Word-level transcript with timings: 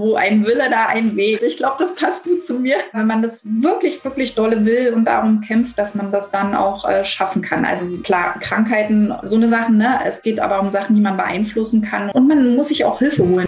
Wo 0.00 0.14
ein 0.14 0.46
Wille, 0.46 0.70
da 0.70 0.86
ein 0.86 1.14
Weg. 1.14 1.42
Ich 1.42 1.58
glaube, 1.58 1.74
das 1.78 1.94
passt 1.94 2.24
gut 2.24 2.42
zu 2.42 2.54
mir, 2.54 2.76
wenn 2.94 3.06
man 3.06 3.20
das 3.20 3.42
wirklich, 3.44 4.02
wirklich 4.02 4.34
dolle 4.34 4.64
will 4.64 4.94
und 4.94 5.04
darum 5.04 5.42
kämpft, 5.42 5.78
dass 5.78 5.94
man 5.94 6.10
das 6.10 6.30
dann 6.30 6.54
auch 6.54 6.88
äh, 6.88 7.04
schaffen 7.04 7.42
kann. 7.42 7.66
Also 7.66 7.98
klar, 7.98 8.36
Krankheiten, 8.40 9.12
so 9.20 9.36
eine 9.36 9.46
Sache, 9.46 9.70
ne? 9.70 10.00
Es 10.06 10.22
geht 10.22 10.40
aber 10.40 10.58
um 10.60 10.70
Sachen, 10.70 10.96
die 10.96 11.02
man 11.02 11.18
beeinflussen 11.18 11.82
kann. 11.82 12.08
Und 12.12 12.26
man 12.26 12.56
muss 12.56 12.68
sich 12.68 12.86
auch 12.86 12.98
Hilfe 12.98 13.28
holen. 13.28 13.46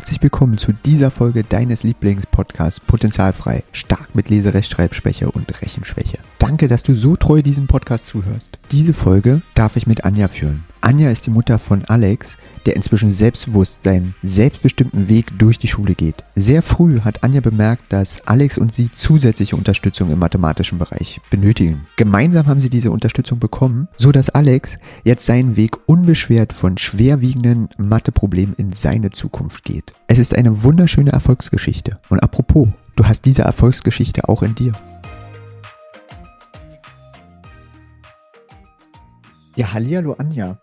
Herzlich 0.00 0.22
willkommen 0.22 0.56
zu 0.56 0.72
dieser 0.72 1.10
Folge 1.10 1.44
deines 1.44 1.82
Lieblingspodcasts 1.82 2.80
Potenzialfrei, 2.80 3.64
stark 3.70 4.14
mit 4.14 4.30
Leserechtschreibschwäche 4.30 5.30
und 5.30 5.60
Rechenschwäche. 5.60 6.16
Danke, 6.38 6.68
dass 6.68 6.82
du 6.82 6.94
so 6.94 7.16
treu 7.16 7.42
diesem 7.42 7.66
Podcast 7.66 8.06
zuhörst. 8.06 8.58
Diese 8.72 8.94
Folge 8.94 9.42
darf 9.54 9.76
ich 9.76 9.86
mit 9.86 10.06
Anja 10.06 10.28
führen. 10.28 10.64
Anja 10.82 11.10
ist 11.10 11.26
die 11.26 11.30
Mutter 11.30 11.58
von 11.58 11.84
Alex, 11.84 12.38
der 12.64 12.74
inzwischen 12.74 13.10
selbstbewusst 13.10 13.82
seinen 13.82 14.14
selbstbestimmten 14.22 15.08
Weg 15.08 15.38
durch 15.38 15.58
die 15.58 15.68
Schule 15.68 15.94
geht. 15.94 16.24
Sehr 16.34 16.62
früh 16.62 17.00
hat 17.00 17.22
Anja 17.22 17.40
bemerkt, 17.40 17.92
dass 17.92 18.26
Alex 18.26 18.56
und 18.56 18.72
sie 18.72 18.90
zusätzliche 18.90 19.56
Unterstützung 19.56 20.10
im 20.10 20.18
mathematischen 20.18 20.78
Bereich 20.78 21.20
benötigen. 21.30 21.86
Gemeinsam 21.96 22.46
haben 22.46 22.60
sie 22.60 22.70
diese 22.70 22.90
Unterstützung 22.90 23.38
bekommen, 23.38 23.88
so 23.98 24.10
dass 24.10 24.30
Alex 24.30 24.78
jetzt 25.04 25.26
seinen 25.26 25.56
Weg 25.56 25.76
unbeschwert 25.86 26.52
von 26.52 26.78
schwerwiegenden 26.78 27.68
Matheproblemen 27.76 28.54
in 28.56 28.72
seine 28.72 29.10
Zukunft 29.10 29.64
geht. 29.64 29.92
Es 30.06 30.18
ist 30.18 30.34
eine 30.34 30.62
wunderschöne 30.62 31.12
Erfolgsgeschichte. 31.12 31.98
Und 32.08 32.22
apropos, 32.22 32.68
du 32.96 33.06
hast 33.06 33.26
diese 33.26 33.42
Erfolgsgeschichte 33.42 34.28
auch 34.28 34.42
in 34.42 34.54
dir. 34.54 34.72
Ja, 39.56 39.74
hallihallo 39.74 40.14
Anja. 40.14 40.56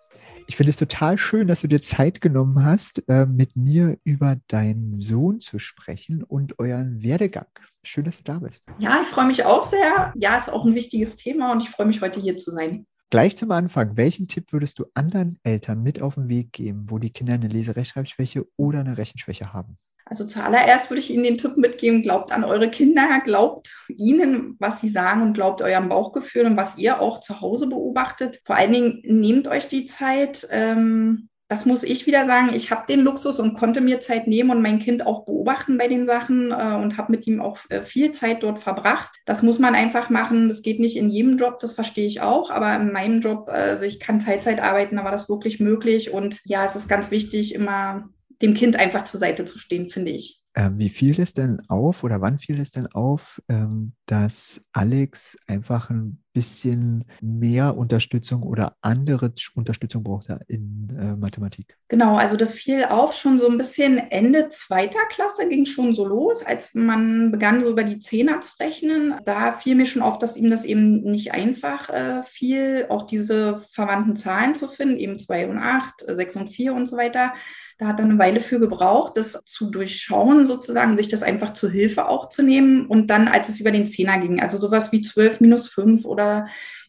Ich 0.49 0.55
finde 0.55 0.69
es 0.69 0.77
total 0.77 1.17
schön, 1.17 1.47
dass 1.47 1.59
du 1.59 1.67
dir 1.67 1.81
Zeit 1.81 2.21
genommen 2.21 2.63
hast, 2.63 3.03
äh, 3.09 3.25
mit 3.25 3.57
mir 3.57 3.97
über 4.05 4.37
deinen 4.47 4.97
Sohn 4.97 5.41
zu 5.41 5.59
sprechen 5.59 6.23
und 6.23 6.57
euren 6.57 7.03
Werdegang. 7.03 7.47
Schön, 7.83 8.05
dass 8.05 8.19
du 8.19 8.23
da 8.23 8.39
bist. 8.39 8.63
Ja, 8.79 9.01
ich 9.01 9.09
freue 9.09 9.27
mich 9.27 9.43
auch 9.43 9.63
sehr. 9.63 10.13
Ja, 10.15 10.37
ist 10.37 10.49
auch 10.49 10.63
ein 10.63 10.73
wichtiges 10.73 11.17
Thema 11.17 11.51
und 11.51 11.59
ich 11.59 11.69
freue 11.69 11.85
mich, 11.85 11.99
heute 11.99 12.21
hier 12.21 12.37
zu 12.37 12.51
sein. 12.51 12.87
Gleich 13.09 13.35
zum 13.35 13.51
Anfang, 13.51 13.97
welchen 13.97 14.29
Tipp 14.29 14.53
würdest 14.53 14.79
du 14.79 14.85
anderen 14.93 15.37
Eltern 15.43 15.83
mit 15.83 16.01
auf 16.01 16.15
den 16.15 16.29
Weg 16.29 16.53
geben, 16.53 16.89
wo 16.89 16.97
die 16.97 17.09
Kinder 17.09 17.33
eine 17.33 17.49
Leserechtschreibschwäche 17.49 18.45
oder 18.55 18.79
eine 18.79 18.97
Rechenschwäche 18.97 19.51
haben? 19.51 19.75
Also 20.09 20.25
zuallererst 20.25 20.89
würde 20.89 21.01
ich 21.01 21.11
Ihnen 21.11 21.23
den 21.23 21.37
Tipp 21.37 21.57
mitgeben, 21.57 22.01
glaubt 22.01 22.31
an 22.31 22.43
eure 22.43 22.69
Kinder, 22.69 23.21
glaubt 23.23 23.75
ihnen, 23.89 24.55
was 24.59 24.79
sie 24.79 24.89
sagen 24.89 25.21
und 25.21 25.33
glaubt 25.33 25.61
eurem 25.61 25.89
Bauchgefühl 25.89 26.45
und 26.45 26.57
was 26.57 26.77
ihr 26.77 27.01
auch 27.01 27.19
zu 27.19 27.41
Hause 27.41 27.67
beobachtet. 27.67 28.39
Vor 28.45 28.55
allen 28.55 28.73
Dingen 28.73 29.01
nehmt 29.03 29.47
euch 29.47 29.67
die 29.67 29.85
Zeit. 29.85 30.47
Ähm, 30.49 31.29
das 31.49 31.65
muss 31.65 31.83
ich 31.83 32.05
wieder 32.05 32.25
sagen. 32.25 32.53
Ich 32.53 32.71
habe 32.71 32.85
den 32.87 33.01
Luxus 33.01 33.39
und 33.39 33.53
konnte 33.53 33.79
mir 33.79 34.01
Zeit 34.01 34.27
nehmen 34.27 34.49
und 34.49 34.61
mein 34.61 34.79
Kind 34.79 35.05
auch 35.05 35.25
beobachten 35.25 35.77
bei 35.77 35.87
den 35.87 36.05
Sachen 36.05 36.51
äh, 36.51 36.75
und 36.75 36.97
habe 36.97 37.11
mit 37.11 37.25
ihm 37.25 37.41
auch 37.41 37.57
äh, 37.69 37.81
viel 37.81 38.11
Zeit 38.11 38.43
dort 38.43 38.59
verbracht. 38.59 39.15
Das 39.25 39.43
muss 39.43 39.57
man 39.57 39.73
einfach 39.73 40.09
machen. 40.09 40.49
Das 40.49 40.61
geht 40.61 40.79
nicht 40.79 40.97
in 40.97 41.09
jedem 41.09 41.37
Job, 41.37 41.57
das 41.61 41.71
verstehe 41.71 42.07
ich 42.07 42.19
auch. 42.19 42.51
Aber 42.51 42.75
in 42.75 42.91
meinem 42.91 43.21
Job, 43.21 43.47
also 43.47 43.85
ich 43.85 44.01
kann 44.01 44.19
Teilzeit 44.19 44.61
arbeiten, 44.61 44.97
da 44.97 45.05
war 45.05 45.11
das 45.11 45.29
wirklich 45.29 45.61
möglich. 45.61 46.11
Und 46.11 46.39
ja, 46.43 46.65
es 46.65 46.75
ist 46.75 46.89
ganz 46.89 47.11
wichtig, 47.11 47.55
immer 47.55 48.09
dem 48.41 48.53
Kind 48.53 48.75
einfach 48.75 49.03
zur 49.03 49.19
Seite 49.19 49.45
zu 49.45 49.57
stehen, 49.57 49.89
finde 49.89 50.11
ich. 50.11 50.43
Ähm, 50.55 50.79
wie 50.79 50.89
fiel 50.89 51.19
es 51.19 51.33
denn 51.33 51.61
auf 51.67 52.03
oder 52.03 52.21
wann 52.21 52.39
fiel 52.39 52.59
es 52.59 52.71
denn 52.71 52.87
auf, 52.87 53.41
ähm, 53.47 53.93
dass 54.07 54.61
Alex 54.73 55.37
einfach 55.45 55.89
ein 55.89 56.23
bisschen 56.37 57.03
mehr 57.19 57.75
Unterstützung 57.75 58.43
oder 58.43 58.75
andere 58.81 59.33
Unterstützung 59.55 60.03
brauchte 60.03 60.39
in 60.47 60.95
äh, 60.95 61.15
Mathematik? 61.15 61.75
Genau, 61.87 62.15
also 62.15 62.37
das 62.37 62.53
fiel 62.53 62.85
auf 62.85 63.15
schon 63.15 63.39
so 63.39 63.47
ein 63.49 63.57
bisschen 63.57 63.97
Ende 63.97 64.49
zweiter 64.49 64.99
Klasse, 65.09 65.49
ging 65.49 65.65
schon 65.65 65.95
so 65.95 66.05
los, 66.05 66.43
als 66.43 66.75
man 66.75 67.31
begann, 67.31 67.61
so 67.61 67.71
über 67.71 67.83
die 67.83 67.97
Zehner 67.97 68.39
zu 68.41 68.51
rechnen. 68.59 69.15
Da 69.25 69.51
fiel 69.51 69.73
mir 69.73 69.87
schon 69.87 70.03
auf, 70.03 70.19
dass 70.19 70.37
ihm 70.37 70.51
das 70.51 70.63
eben 70.63 71.01
nicht 71.01 71.31
einfach 71.31 71.89
äh, 71.89 72.21
fiel, 72.21 72.85
auch 72.89 73.07
diese 73.07 73.57
verwandten 73.57 74.15
Zahlen 74.15 74.53
zu 74.53 74.67
finden, 74.67 74.97
eben 74.97 75.17
2 75.17 75.47
und 75.47 75.57
8, 75.57 76.05
6 76.07 76.35
und 76.35 76.49
4 76.49 76.75
und 76.75 76.85
so 76.85 76.97
weiter. 76.97 77.33
Da 77.79 77.85
hat 77.87 77.99
er 77.99 78.05
eine 78.05 78.17
Weile 78.17 78.39
für 78.39 78.59
gebraucht, 78.59 79.17
das 79.17 79.33
zu 79.45 79.69
durchschauen 79.69 80.45
sozusagen, 80.45 80.97
sich 80.97 81.09
das 81.09 81.21
einfach 81.21 81.53
zur 81.53 81.69
Hilfe 81.69 82.07
auch 82.07 82.29
zu 82.29 82.41
nehmen. 82.41 82.87
Und 82.87 83.07
dann, 83.07 83.27
als 83.27 83.49
es 83.49 83.59
über 83.59 83.69
den 83.69 83.85
Zehner 83.85 84.19
ging, 84.19 84.39
also 84.39 84.57
sowas 84.57 84.91
wie 84.91 85.01
12 85.01 85.41
minus 85.41 85.67
5 85.67 86.03
oder 86.05 86.26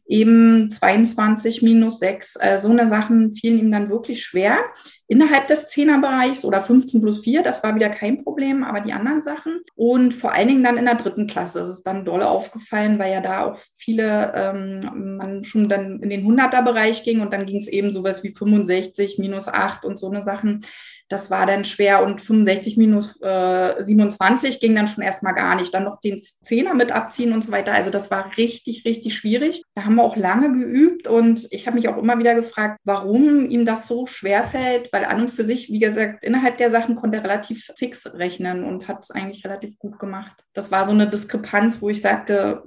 eben 0.09 0.71
22 0.71 1.62
minus 1.62 1.99
6, 1.99 2.37
äh, 2.41 2.59
so 2.59 2.71
eine 2.71 2.88
Sachen 2.88 3.32
fielen 3.32 3.59
ihm 3.59 3.71
dann 3.71 3.91
wirklich 3.91 4.25
schwer. 4.25 4.59
Innerhalb 5.06 5.47
des 5.49 5.69
Zehnerbereichs 5.69 6.44
oder 6.44 6.62
15 6.62 7.03
plus 7.03 7.22
4, 7.22 7.43
das 7.43 7.62
war 7.62 7.75
wieder 7.75 7.91
kein 7.91 8.25
Problem, 8.25 8.65
aber 8.65 8.81
die 8.81 8.93
anderen 8.93 9.22
Sachen. 9.22 9.60
Und 9.75 10.15
vor 10.15 10.32
allen 10.32 10.48
Dingen 10.48 10.65
dann 10.65 10.78
in 10.78 10.87
der 10.87 10.97
dritten 10.97 11.27
Klasse 11.27 11.60
ist 11.60 11.69
es 11.69 11.82
dann 11.82 12.06
dolle 12.06 12.28
aufgefallen, 12.28 12.98
weil 12.98 13.12
ja 13.12 13.21
da 13.21 13.44
auch 13.44 13.59
viele, 13.77 14.32
ähm, 14.34 15.16
man 15.19 15.44
schon 15.44 15.69
dann 15.69 16.00
in 16.00 16.10
den 16.10 16.25
100er-Bereich 16.25 17.04
ging 17.04 17.21
und 17.21 17.32
dann 17.32 17.47
ging 17.47 17.59
es 17.59 17.69
eben 17.69 17.93
sowas 17.93 18.22
wie 18.22 18.31
65 18.31 19.19
minus 19.19 19.47
8 19.47 19.84
und 19.84 19.98
so 19.98 20.10
eine 20.10 20.22
Sachen 20.22 20.62
das 21.08 21.30
war 21.30 21.46
dann 21.46 21.64
schwer 21.64 22.04
und 22.04 22.20
65 22.20 22.76
minus 22.76 23.20
äh, 23.22 23.82
27 23.82 24.60
ging 24.60 24.74
dann 24.74 24.86
schon 24.86 25.02
erstmal 25.02 25.34
gar 25.34 25.54
nicht. 25.56 25.72
Dann 25.72 25.84
noch 25.84 26.00
den 26.00 26.19
Zehner 26.19 26.74
mit 26.74 26.92
abziehen 26.92 27.32
und 27.32 27.42
so 27.42 27.50
weiter. 27.50 27.72
Also 27.72 27.91
das 27.91 28.10
war 28.10 28.36
richtig, 28.36 28.84
richtig 28.84 29.14
schwierig. 29.14 29.62
Da 29.74 29.84
haben 29.84 29.94
wir 29.94 30.04
auch 30.04 30.16
lange 30.16 30.52
geübt 30.52 31.08
und 31.08 31.48
ich 31.50 31.66
habe 31.66 31.76
mich 31.76 31.88
auch 31.88 31.97
immer 31.97 32.18
wieder 32.18 32.34
gefragt, 32.34 32.78
warum 32.84 33.48
ihm 33.48 33.64
das 33.64 33.86
so 33.86 34.06
schwer 34.06 34.44
fällt, 34.44 34.92
weil 34.92 35.04
an 35.04 35.22
und 35.22 35.30
für 35.30 35.44
sich, 35.44 35.70
wie 35.70 35.78
gesagt, 35.78 36.24
innerhalb 36.24 36.58
der 36.58 36.70
Sachen 36.70 36.94
konnte 36.94 37.18
er 37.18 37.24
relativ 37.24 37.70
fix 37.76 38.06
rechnen 38.14 38.64
und 38.64 38.88
hat 38.88 39.02
es 39.02 39.10
eigentlich 39.10 39.44
relativ 39.44 39.78
gut 39.78 39.98
gemacht. 39.98 40.44
Das 40.52 40.70
war 40.70 40.84
so 40.84 40.92
eine 40.92 41.08
Diskrepanz, 41.08 41.80
wo 41.80 41.88
ich 41.88 42.02
sagte 42.02 42.62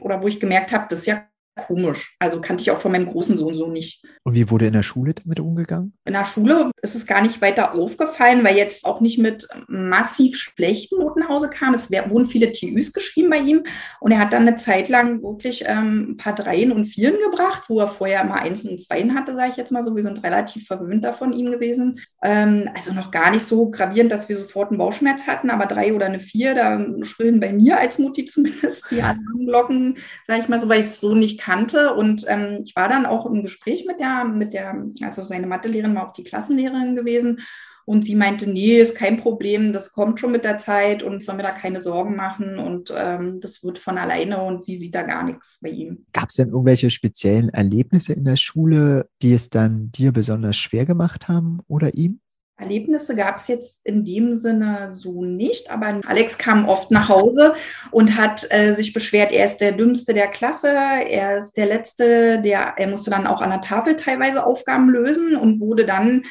oder 0.00 0.22
wo 0.22 0.26
ich 0.26 0.40
gemerkt 0.40 0.72
habe, 0.72 0.86
das 0.88 1.00
ist 1.00 1.06
ja 1.06 1.24
komisch. 1.56 2.16
Also 2.18 2.40
kannte 2.40 2.62
ich 2.62 2.70
auch 2.70 2.78
von 2.78 2.92
meinem 2.92 3.06
großen 3.06 3.38
Sohn 3.38 3.54
so 3.54 3.68
nicht. 3.68 4.04
Und 4.24 4.34
wie 4.34 4.50
wurde 4.50 4.66
in 4.66 4.72
der 4.72 4.82
Schule 4.82 5.14
damit 5.14 5.40
umgegangen? 5.40 5.92
In 6.04 6.14
der 6.14 6.24
Schule 6.24 6.70
ist 6.82 6.94
es 6.94 7.06
gar 7.06 7.22
nicht 7.22 7.40
weiter 7.40 7.74
aufgefallen, 7.74 8.44
weil 8.44 8.56
jetzt 8.56 8.84
auch 8.84 9.00
nicht 9.00 9.18
mit 9.18 9.46
massiv 9.68 10.36
schlechten 10.36 10.98
Noten 10.98 11.20
nach 11.20 11.28
Hause 11.28 11.50
kam. 11.50 11.74
Es 11.74 11.90
wurden 11.90 12.26
viele 12.26 12.52
TÜs 12.52 12.92
geschrieben 12.92 13.30
bei 13.30 13.38
ihm 13.38 13.64
und 14.00 14.12
er 14.12 14.18
hat 14.18 14.32
dann 14.32 14.46
eine 14.46 14.56
Zeit 14.56 14.88
lang 14.88 15.22
wirklich 15.22 15.64
ähm, 15.66 16.10
ein 16.10 16.16
paar 16.16 16.34
Dreien 16.34 16.72
und 16.72 16.86
Vieren 16.86 17.16
gebracht, 17.30 17.64
wo 17.68 17.80
er 17.80 17.88
vorher 17.88 18.22
immer 18.22 18.34
Eins 18.34 18.64
und 18.64 18.80
Zweien 18.80 19.14
hatte, 19.14 19.34
sage 19.34 19.50
ich 19.50 19.56
jetzt 19.56 19.72
mal 19.72 19.82
so. 19.82 19.94
Wir 19.94 20.02
sind 20.02 20.22
relativ 20.22 20.66
verwöhnt 20.66 21.04
davon 21.04 21.32
ihm 21.32 21.50
gewesen. 21.50 22.00
Ähm, 22.22 22.68
also 22.74 22.92
noch 22.92 23.10
gar 23.10 23.30
nicht 23.30 23.44
so 23.44 23.70
gravierend, 23.70 24.10
dass 24.10 24.28
wir 24.28 24.38
sofort 24.38 24.70
einen 24.70 24.78
Bauchschmerz 24.78 25.26
hatten, 25.26 25.50
aber 25.50 25.66
drei 25.66 25.94
oder 25.94 26.06
eine 26.06 26.20
Vier, 26.20 26.54
da 26.54 26.84
schrillen 27.02 27.40
bei 27.40 27.52
mir 27.52 27.78
als 27.78 27.98
Mutti 27.98 28.24
zumindest 28.24 28.90
die 28.90 29.02
Alarmglocken, 29.02 29.98
sage 30.26 30.40
ich 30.40 30.48
mal 30.48 30.60
so, 30.60 30.68
weil 30.68 30.80
ich 30.80 30.86
es 30.86 31.00
so 31.00 31.14
nicht 31.14 31.43
kannte. 31.44 31.94
Und 31.94 32.24
ähm, 32.28 32.60
ich 32.64 32.74
war 32.74 32.88
dann 32.88 33.06
auch 33.06 33.26
im 33.26 33.42
Gespräch 33.42 33.84
mit 33.86 34.00
der, 34.00 34.24
mit 34.24 34.52
der, 34.52 34.84
also 35.02 35.22
seine 35.22 35.46
Mathelehrerin 35.46 35.94
war 35.94 36.08
auch 36.08 36.12
die 36.12 36.24
Klassenlehrerin 36.24 36.96
gewesen. 36.96 37.40
Und 37.86 38.02
sie 38.02 38.14
meinte, 38.14 38.48
nee, 38.48 38.80
ist 38.80 38.96
kein 38.96 39.18
Problem, 39.18 39.74
das 39.74 39.92
kommt 39.92 40.18
schon 40.18 40.32
mit 40.32 40.42
der 40.42 40.56
Zeit 40.56 41.02
und 41.02 41.22
soll 41.22 41.36
mir 41.36 41.42
da 41.42 41.50
keine 41.50 41.82
Sorgen 41.82 42.16
machen 42.16 42.58
und 42.58 42.90
ähm, 42.96 43.40
das 43.40 43.62
wird 43.62 43.78
von 43.78 43.98
alleine 43.98 44.42
und 44.42 44.64
sie 44.64 44.76
sieht 44.76 44.94
da 44.94 45.02
gar 45.02 45.22
nichts 45.22 45.58
bei 45.60 45.68
ihm. 45.68 46.06
Gab 46.14 46.30
es 46.30 46.36
denn 46.36 46.48
irgendwelche 46.48 46.88
speziellen 46.88 47.50
Erlebnisse 47.50 48.14
in 48.14 48.24
der 48.24 48.36
Schule, 48.36 49.10
die 49.20 49.34
es 49.34 49.50
dann 49.50 49.92
dir 49.92 50.12
besonders 50.12 50.56
schwer 50.56 50.86
gemacht 50.86 51.28
haben 51.28 51.60
oder 51.68 51.92
ihm? 51.92 52.20
Erlebnisse 52.56 53.16
gab 53.16 53.36
es 53.36 53.48
jetzt 53.48 53.84
in 53.84 54.04
dem 54.04 54.34
Sinne 54.34 54.88
so 54.90 55.24
nicht, 55.24 55.70
aber 55.70 56.00
Alex 56.06 56.38
kam 56.38 56.68
oft 56.68 56.92
nach 56.92 57.08
Hause 57.08 57.54
und 57.90 58.16
hat 58.16 58.46
äh, 58.50 58.74
sich 58.74 58.92
beschwert, 58.92 59.32
er 59.32 59.44
ist 59.44 59.58
der 59.58 59.72
Dümmste 59.72 60.14
der 60.14 60.28
Klasse, 60.28 60.68
er 60.68 61.38
ist 61.38 61.56
der 61.56 61.66
Letzte, 61.66 62.40
der, 62.40 62.74
er 62.76 62.86
musste 62.86 63.10
dann 63.10 63.26
auch 63.26 63.42
an 63.42 63.50
der 63.50 63.60
Tafel 63.60 63.96
teilweise 63.96 64.46
Aufgaben 64.46 64.88
lösen 64.88 65.36
und 65.36 65.58
wurde 65.58 65.84
dann, 65.84 66.24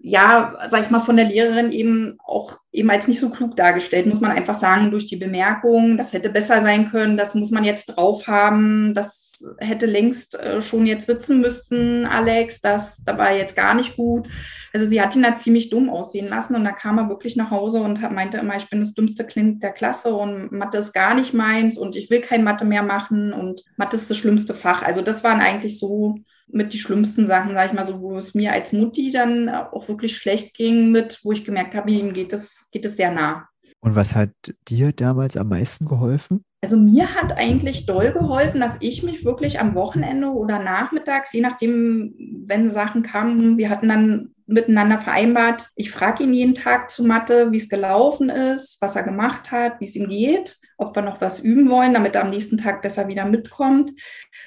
ja, 0.00 0.56
sag 0.68 0.82
ich 0.82 0.90
mal, 0.90 1.00
von 1.00 1.16
der 1.16 1.26
Lehrerin 1.26 1.70
eben 1.70 2.16
auch 2.24 2.58
eben 2.72 2.90
als 2.90 3.06
nicht 3.06 3.20
so 3.20 3.30
klug 3.30 3.56
dargestellt, 3.56 4.06
muss 4.06 4.20
man 4.20 4.32
einfach 4.32 4.58
sagen, 4.58 4.90
durch 4.90 5.06
die 5.06 5.16
Bemerkung, 5.16 5.96
das 5.96 6.12
hätte 6.12 6.30
besser 6.30 6.62
sein 6.62 6.90
können, 6.90 7.16
das 7.16 7.34
muss 7.34 7.52
man 7.52 7.62
jetzt 7.62 7.86
drauf 7.86 8.26
haben, 8.26 8.94
das 8.94 9.31
hätte 9.58 9.86
längst 9.86 10.34
äh, 10.34 10.62
schon 10.62 10.86
jetzt 10.86 11.06
sitzen 11.06 11.40
müssen, 11.40 12.06
Alex, 12.06 12.60
das, 12.60 13.02
da 13.04 13.16
war 13.18 13.32
jetzt 13.32 13.56
gar 13.56 13.74
nicht 13.74 13.96
gut. 13.96 14.28
Also 14.72 14.86
sie 14.86 15.00
hat 15.00 15.14
ihn 15.14 15.22
da 15.22 15.36
ziemlich 15.36 15.70
dumm 15.70 15.90
aussehen 15.90 16.28
lassen 16.28 16.54
und 16.54 16.64
da 16.64 16.72
kam 16.72 16.98
er 16.98 17.08
wirklich 17.08 17.36
nach 17.36 17.50
Hause 17.50 17.80
und 17.80 18.00
meinte 18.12 18.38
immer, 18.38 18.56
ich 18.56 18.68
bin 18.70 18.80
das 18.80 18.94
dümmste 18.94 19.24
Kind 19.24 19.62
der 19.62 19.72
Klasse 19.72 20.14
und 20.14 20.52
Mathe 20.52 20.78
ist 20.78 20.92
gar 20.92 21.14
nicht 21.14 21.34
meins 21.34 21.78
und 21.78 21.96
ich 21.96 22.10
will 22.10 22.20
kein 22.20 22.44
Mathe 22.44 22.64
mehr 22.64 22.82
machen 22.82 23.32
und 23.32 23.62
Mathe 23.76 23.96
ist 23.96 24.10
das 24.10 24.16
schlimmste 24.16 24.54
Fach. 24.54 24.82
Also 24.82 25.02
das 25.02 25.24
waren 25.24 25.40
eigentlich 25.40 25.78
so 25.78 26.16
mit 26.48 26.72
die 26.72 26.78
schlimmsten 26.78 27.26
Sachen, 27.26 27.54
sage 27.54 27.68
ich 27.68 27.72
mal 27.72 27.86
so, 27.86 28.02
wo 28.02 28.16
es 28.16 28.34
mir 28.34 28.52
als 28.52 28.72
Mutti 28.72 29.10
dann 29.10 29.48
auch 29.48 29.88
wirklich 29.88 30.16
schlecht 30.16 30.54
ging 30.54 30.90
mit, 30.92 31.20
wo 31.22 31.32
ich 31.32 31.44
gemerkt 31.44 31.74
habe, 31.74 31.90
ihm 31.90 32.12
geht 32.12 32.32
es, 32.32 32.68
geht 32.70 32.84
es 32.84 32.96
sehr 32.96 33.10
nah. 33.10 33.48
Und 33.80 33.96
was 33.96 34.14
hat 34.14 34.30
dir 34.68 34.92
damals 34.92 35.36
am 35.36 35.48
meisten 35.48 35.86
geholfen? 35.86 36.44
Also 36.62 36.76
mir 36.76 37.12
hat 37.16 37.36
eigentlich 37.36 37.86
doll 37.86 38.12
geholfen, 38.12 38.60
dass 38.60 38.76
ich 38.78 39.02
mich 39.02 39.24
wirklich 39.24 39.58
am 39.58 39.74
Wochenende 39.74 40.28
oder 40.28 40.60
nachmittags, 40.60 41.32
je 41.32 41.40
nachdem, 41.40 42.14
wenn 42.46 42.70
Sachen 42.70 43.02
kamen, 43.02 43.58
wir 43.58 43.68
hatten 43.68 43.88
dann 43.88 44.30
miteinander 44.46 44.98
vereinbart, 44.98 45.70
ich 45.74 45.90
frage 45.90 46.22
ihn 46.22 46.32
jeden 46.32 46.54
Tag 46.54 46.88
zu 46.88 47.02
Mathe, 47.02 47.50
wie 47.50 47.56
es 47.56 47.68
gelaufen 47.68 48.30
ist, 48.30 48.80
was 48.80 48.94
er 48.94 49.02
gemacht 49.02 49.50
hat, 49.50 49.80
wie 49.80 49.86
es 49.86 49.96
ihm 49.96 50.08
geht, 50.08 50.56
ob 50.78 50.94
wir 50.94 51.02
noch 51.02 51.20
was 51.20 51.40
üben 51.40 51.68
wollen, 51.68 51.94
damit 51.94 52.14
er 52.14 52.22
am 52.22 52.30
nächsten 52.30 52.58
Tag 52.58 52.80
besser 52.80 53.08
wieder 53.08 53.24
mitkommt. 53.24 53.90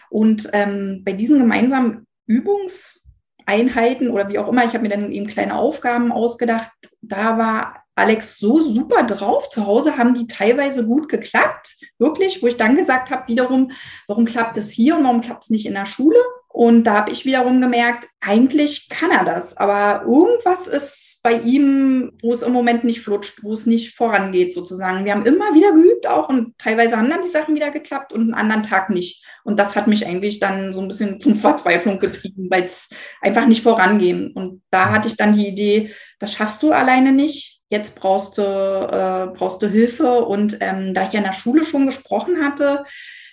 Und 0.09 0.50
ähm, 0.53 1.01
bei 1.03 1.11
diesen 1.11 1.39
gemeinsamen 1.39 2.07
Übungseinheiten 2.27 4.09
oder 4.09 4.29
wie 4.29 4.39
auch 4.39 4.47
immer, 4.47 4.63
ich 4.63 4.73
habe 4.73 4.83
mir 4.83 4.89
dann 4.89 5.11
eben 5.11 5.27
kleine 5.27 5.56
Aufgaben 5.56 6.13
ausgedacht, 6.13 6.71
da 7.01 7.38
war 7.38 7.84
Alex 7.95 8.38
so 8.38 8.62
super 8.62 9.03
drauf. 9.03 9.50
Zu 9.50 9.65
Hause 9.65 9.97
haben 9.97 10.13
die 10.13 10.27
teilweise 10.27 10.86
gut 10.86 11.09
geklappt, 11.09 11.75
wirklich, 11.97 12.44
wo 12.44 12.47
ich 12.47 12.57
dann 12.57 12.75
gesagt 12.75 13.09
habe, 13.09 13.27
wiederum, 13.27 13.71
warum 14.07 14.25
klappt 14.25 14.57
es 14.57 14.71
hier 14.71 14.97
und 14.97 15.03
warum 15.03 15.21
klappt 15.21 15.45
es 15.45 15.50
nicht 15.50 15.65
in 15.65 15.74
der 15.74 15.86
Schule? 15.86 16.19
Und 16.50 16.86
da 16.86 16.94
habe 16.94 17.12
ich 17.12 17.25
wiederum 17.25 17.59
gemerkt, 17.59 18.07
eigentlich 18.21 18.88
kann 18.89 19.12
er 19.12 19.25
das, 19.25 19.57
aber 19.57 20.06
irgendwas 20.06 20.68
ist 20.68 21.19
bei 21.21 21.33
ihm, 21.42 22.13
wo 22.21 22.31
es 22.31 22.44
im 22.44 22.53
Moment 22.53 22.83
nicht 22.83 23.01
flutscht, 23.01 23.44
wo 23.44 23.51
es 23.51 23.65
nicht 23.65 23.95
vorangeht 23.95 24.53
sozusagen. 24.53 25.06
Wir 25.06 25.12
haben 25.12 25.25
immer 25.25 25.53
wieder 25.53 25.74
geübt 25.74 26.07
auch 26.07 26.30
und 26.30 26.56
teilweise 26.59 26.97
haben 26.97 27.09
dann 27.09 27.24
die 27.24 27.30
Sachen 27.30 27.56
wieder 27.56 27.71
geklappt 27.71 28.13
und 28.13 28.21
einen 28.21 28.36
anderen 28.36 28.63
Tag 28.63 28.92
nicht. 28.92 29.25
Und 29.44 29.57
das 29.57 29.75
hat 29.75 29.88
mich 29.88 30.06
eigentlich 30.06 30.39
dann 30.39 30.71
so 30.71 30.81
ein 30.81 30.88
bisschen 30.88 31.19
zum 31.19 31.36
Verzweiflung 31.36 32.00
getrieben, 32.00 32.47
weil 32.50 32.63
es 32.65 32.89
einfach 33.21 33.47
nicht 33.47 33.63
vorangehen. 33.63 34.33
Und 34.33 34.62
da 34.69 34.92
hatte 34.92 35.07
ich 35.07 35.18
dann 35.18 35.36
die 35.36 35.47
Idee, 35.47 35.94
das 36.19 36.33
schaffst 36.33 36.62
du 36.62 36.71
alleine 36.71 37.12
nicht 37.12 37.55
jetzt 37.69 38.00
brauchst 38.00 38.38
du, 38.38 38.41
äh, 38.41 39.35
brauchst 39.38 39.62
du 39.62 39.67
Hilfe. 39.67 40.25
Und 40.25 40.57
ähm, 40.62 40.94
da 40.94 41.03
ich 41.03 41.13
ja 41.13 41.19
in 41.19 41.25
der 41.25 41.33
Schule 41.33 41.65
schon 41.65 41.85
gesprochen 41.85 42.44
hatte, 42.44 42.85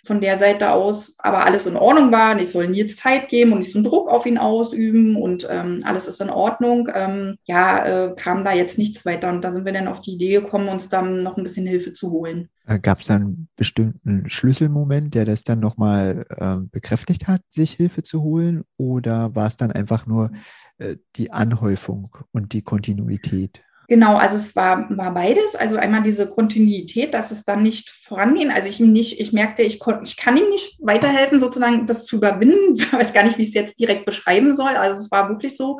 von 0.05 0.20
der 0.20 0.37
Seite 0.37 0.73
aus 0.73 1.14
aber 1.19 1.46
alles 1.46 1.67
in 1.67 1.76
Ordnung 1.76 2.11
war 2.11 2.34
und 2.34 2.40
ich 2.40 2.50
soll 2.50 2.67
Nils 2.67 2.96
Zeit 2.96 3.29
geben 3.29 3.52
und 3.52 3.61
nicht 3.61 3.70
so 3.70 3.79
einen 3.79 3.84
Druck 3.84 4.11
auf 4.11 4.26
ihn 4.26 4.37
ausüben 4.37 5.14
und 5.14 5.46
ähm, 5.49 5.81
alles 5.84 6.08
ist 6.08 6.20
in 6.20 6.29
Ordnung, 6.29 6.88
ähm, 6.93 7.37
ja, 7.44 7.84
äh, 8.06 8.14
kam 8.17 8.44
da 8.44 8.52
jetzt 8.52 8.79
nichts 8.79 9.06
weiter. 9.06 9.29
Und 9.29 9.43
da 9.43 9.52
sind 9.52 9.64
wir 9.64 9.73
dann 9.73 9.87
auf 9.87 10.00
die 10.00 10.14
Idee 10.14 10.40
gekommen, 10.40 10.69
uns 10.69 10.88
dann 10.88 11.23
noch 11.23 11.37
ein 11.37 11.44
bisschen 11.44 11.67
Hilfe 11.67 11.93
zu 11.93 12.11
holen. 12.11 12.49
Äh, 12.67 12.81
Gab 12.81 13.00
es 13.00 13.06
dann 13.06 13.46
bestimmten 13.55 14.28
Schlüsselmoment, 14.28 15.14
der 15.14 15.25
das 15.25 15.44
dann 15.44 15.61
nochmal 15.61 16.26
äh, 16.37 16.56
bekräftigt 16.70 17.28
hat, 17.28 17.43
sich 17.49 17.73
Hilfe 17.75 18.02
zu 18.02 18.23
holen? 18.23 18.64
Oder 18.76 19.37
war 19.37 19.46
es 19.46 19.56
dann 19.56 19.70
einfach 19.70 20.06
nur 20.06 20.32
äh, 20.78 20.96
die 21.14 21.31
Anhäufung 21.31 22.11
und 22.32 22.55
die 22.55 22.62
Kontinuität? 22.62 23.62
Genau, 23.93 24.17
also 24.17 24.39
es 24.39 24.56
war, 24.56 24.87
war 24.97 25.12
beides. 25.12 25.55
Also 25.55 25.77
einmal 25.77 26.03
diese 26.03 26.27
Kontinuität, 26.27 27.12
dass 27.12 27.31
es 27.31 27.44
dann 27.44 27.62
nicht 27.62 27.91
vorangehen. 27.91 28.50
Also 28.50 28.71
ich 28.71 28.81
nicht, 28.81 29.21
ich 29.21 29.35
merkte, 29.35 29.61
ich, 29.61 29.79
kon, 29.79 30.00
ich 30.03 30.17
kann 30.17 30.39
ihm 30.39 30.49
nicht 30.49 30.79
weiterhelfen, 30.81 31.39
sozusagen 31.39 31.85
das 31.85 32.06
zu 32.06 32.17
überwinden. 32.17 32.56
Ich 32.75 32.91
weiß 32.91 33.12
gar 33.12 33.23
nicht, 33.23 33.37
wie 33.37 33.43
ich 33.43 33.49
es 33.49 33.55
jetzt 33.55 33.79
direkt 33.79 34.06
beschreiben 34.06 34.55
soll. 34.55 34.77
Also 34.77 34.99
es 34.99 35.11
war 35.11 35.29
wirklich 35.29 35.59
so. 35.59 35.79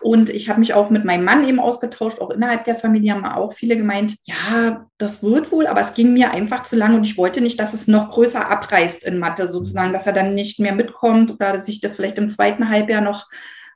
Und 0.00 0.30
ich 0.30 0.48
habe 0.48 0.58
mich 0.58 0.72
auch 0.72 0.88
mit 0.88 1.04
meinem 1.04 1.22
Mann 1.22 1.46
eben 1.46 1.60
ausgetauscht, 1.60 2.22
auch 2.22 2.30
innerhalb 2.30 2.64
der 2.64 2.76
Familie 2.76 3.12
haben 3.12 3.26
auch 3.26 3.52
viele 3.52 3.76
gemeint, 3.76 4.16
ja, 4.24 4.86
das 4.96 5.22
wird 5.22 5.52
wohl, 5.52 5.66
aber 5.66 5.82
es 5.82 5.92
ging 5.92 6.14
mir 6.14 6.30
einfach 6.30 6.62
zu 6.62 6.76
lang 6.76 6.94
und 6.94 7.06
ich 7.06 7.18
wollte 7.18 7.42
nicht, 7.42 7.60
dass 7.60 7.74
es 7.74 7.86
noch 7.86 8.10
größer 8.10 8.50
abreißt 8.50 9.04
in 9.04 9.18
Mathe 9.18 9.48
sozusagen, 9.48 9.92
dass 9.92 10.06
er 10.06 10.14
dann 10.14 10.34
nicht 10.34 10.60
mehr 10.60 10.74
mitkommt 10.74 11.30
oder 11.32 11.52
dass 11.52 11.66
sich 11.66 11.80
das 11.80 11.96
vielleicht 11.96 12.16
im 12.16 12.30
zweiten 12.30 12.70
Halbjahr 12.70 13.02
noch 13.02 13.26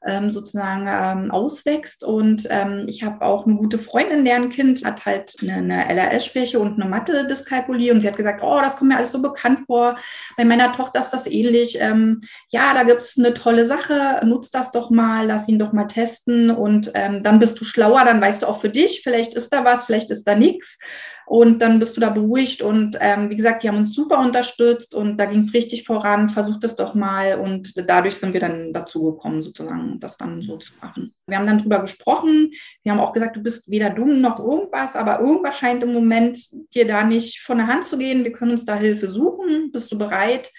ähm, 0.07 0.31
sozusagen 0.31 0.87
ähm, 0.89 1.31
auswächst. 1.31 2.05
Und 2.05 2.47
ähm, 2.51 2.85
ich 2.87 3.03
habe 3.03 3.25
auch 3.25 3.47
eine 3.47 3.57
gute 3.57 3.79
Freundin, 3.79 4.25
deren 4.25 4.51
Kind 4.51 4.85
hat 4.85 5.05
halt 5.05 5.35
eine, 5.43 5.55
eine 5.55 5.89
LRS-Schwäche 5.95 6.59
und 6.59 6.81
eine 6.81 6.89
Mathe-Dyskalkulie. 6.89 7.93
Und 7.93 8.01
sie 8.01 8.09
hat 8.09 8.17
gesagt, 8.17 8.43
oh, 8.43 8.61
das 8.63 8.77
kommt 8.77 8.91
mir 8.91 8.97
alles 8.97 9.13
so 9.13 9.21
bekannt 9.21 9.61
vor. 9.67 9.97
Bei 10.37 10.45
meiner 10.45 10.73
Tochter 10.73 11.01
ist 11.01 11.11
das 11.11 11.27
ähnlich. 11.27 11.79
Ähm, 11.81 12.21
ja, 12.51 12.75
da 12.75 12.83
gibt 12.83 13.01
es 13.01 13.19
eine 13.19 13.35
tolle 13.35 13.65
Sache. 13.65 14.21
Nutz 14.25 14.51
das 14.51 14.73
doch 14.73 14.91
mal, 14.91 15.27
lass 15.27 15.49
ihn 15.49 15.59
doch 15.59 15.73
mal 15.73 15.87
testen. 15.87 16.51
Und 16.51 16.91
ähm, 16.95 17.23
dann 17.23 17.39
bist 17.39 17.61
du 17.61 17.65
schlauer, 17.65 18.05
dann 18.05 18.21
weißt 18.21 18.43
du 18.43 18.47
auch 18.47 18.61
für 18.61 18.71
dich, 18.71 19.03
vielleicht 19.03 19.35
ist 19.35 19.53
da 19.53 19.65
was, 19.65 19.85
vielleicht 19.85 20.11
ist 20.11 20.25
da 20.25 20.35
nichts. 20.35 20.79
Und 21.27 21.63
dann 21.63 21.79
bist 21.79 21.97
du 21.97 22.01
da 22.01 22.11
beruhigt. 22.11 22.63
Und 22.63 22.97
ähm, 23.01 23.31
wie 23.31 23.37
gesagt, 23.37 23.63
die 23.63 23.69
haben 23.69 23.79
uns 23.79 23.95
super 23.95 24.19
unterstützt 24.19 24.95
und 24.95 25.17
da 25.17 25.27
ging 25.27 25.39
es 25.39 25.55
richtig 25.55 25.85
voran. 25.85 26.29
Versucht 26.29 26.65
es 26.65 26.77
doch 26.77 26.95
mal. 26.95 27.39
Und 27.39 27.73
dadurch 27.89 28.17
sind 28.17 28.33
wir 28.33 28.41
dann 28.41 28.73
dazu 28.73 29.13
gekommen, 29.13 29.43
sozusagen, 29.43 29.99
das 30.01 30.17
dann 30.17 30.43
so 30.43 30.57
zu 30.59 30.73
machen. 30.81 31.15
Wir 31.27 31.39
haben 31.39 31.47
dann 31.47 31.61
drüber 31.61 31.81
gesprochen. 31.81 32.51
Wir 32.83 32.93
haben 32.93 33.01
auch 33.01 33.13
gesagt, 33.13 33.37
du 33.37 33.43
bist 33.43 33.71
weder 33.71 33.91
dumm 33.91 34.21
noch 34.21 34.39
irgendwas, 34.39 34.97
aber 34.97 35.21
irgendwas 35.21 35.57
scheint 35.57 35.83
im 35.83 35.93
Moment 35.93 36.39
dir 36.75 36.87
da 36.87 37.05
nicht 37.05 37.41
von 37.41 37.59
der 37.59 37.67
Hand 37.67 37.85
zu 37.85 37.97
gehen. 37.97 38.25
Wir 38.25 38.33
können 38.33 38.53
uns 38.53 38.67
da 38.67 38.75
Hilfe 38.75 39.09
suchen. 39.09 39.73
Bist 39.73 39.91
du 39.91 39.99
bereit? 39.99 40.51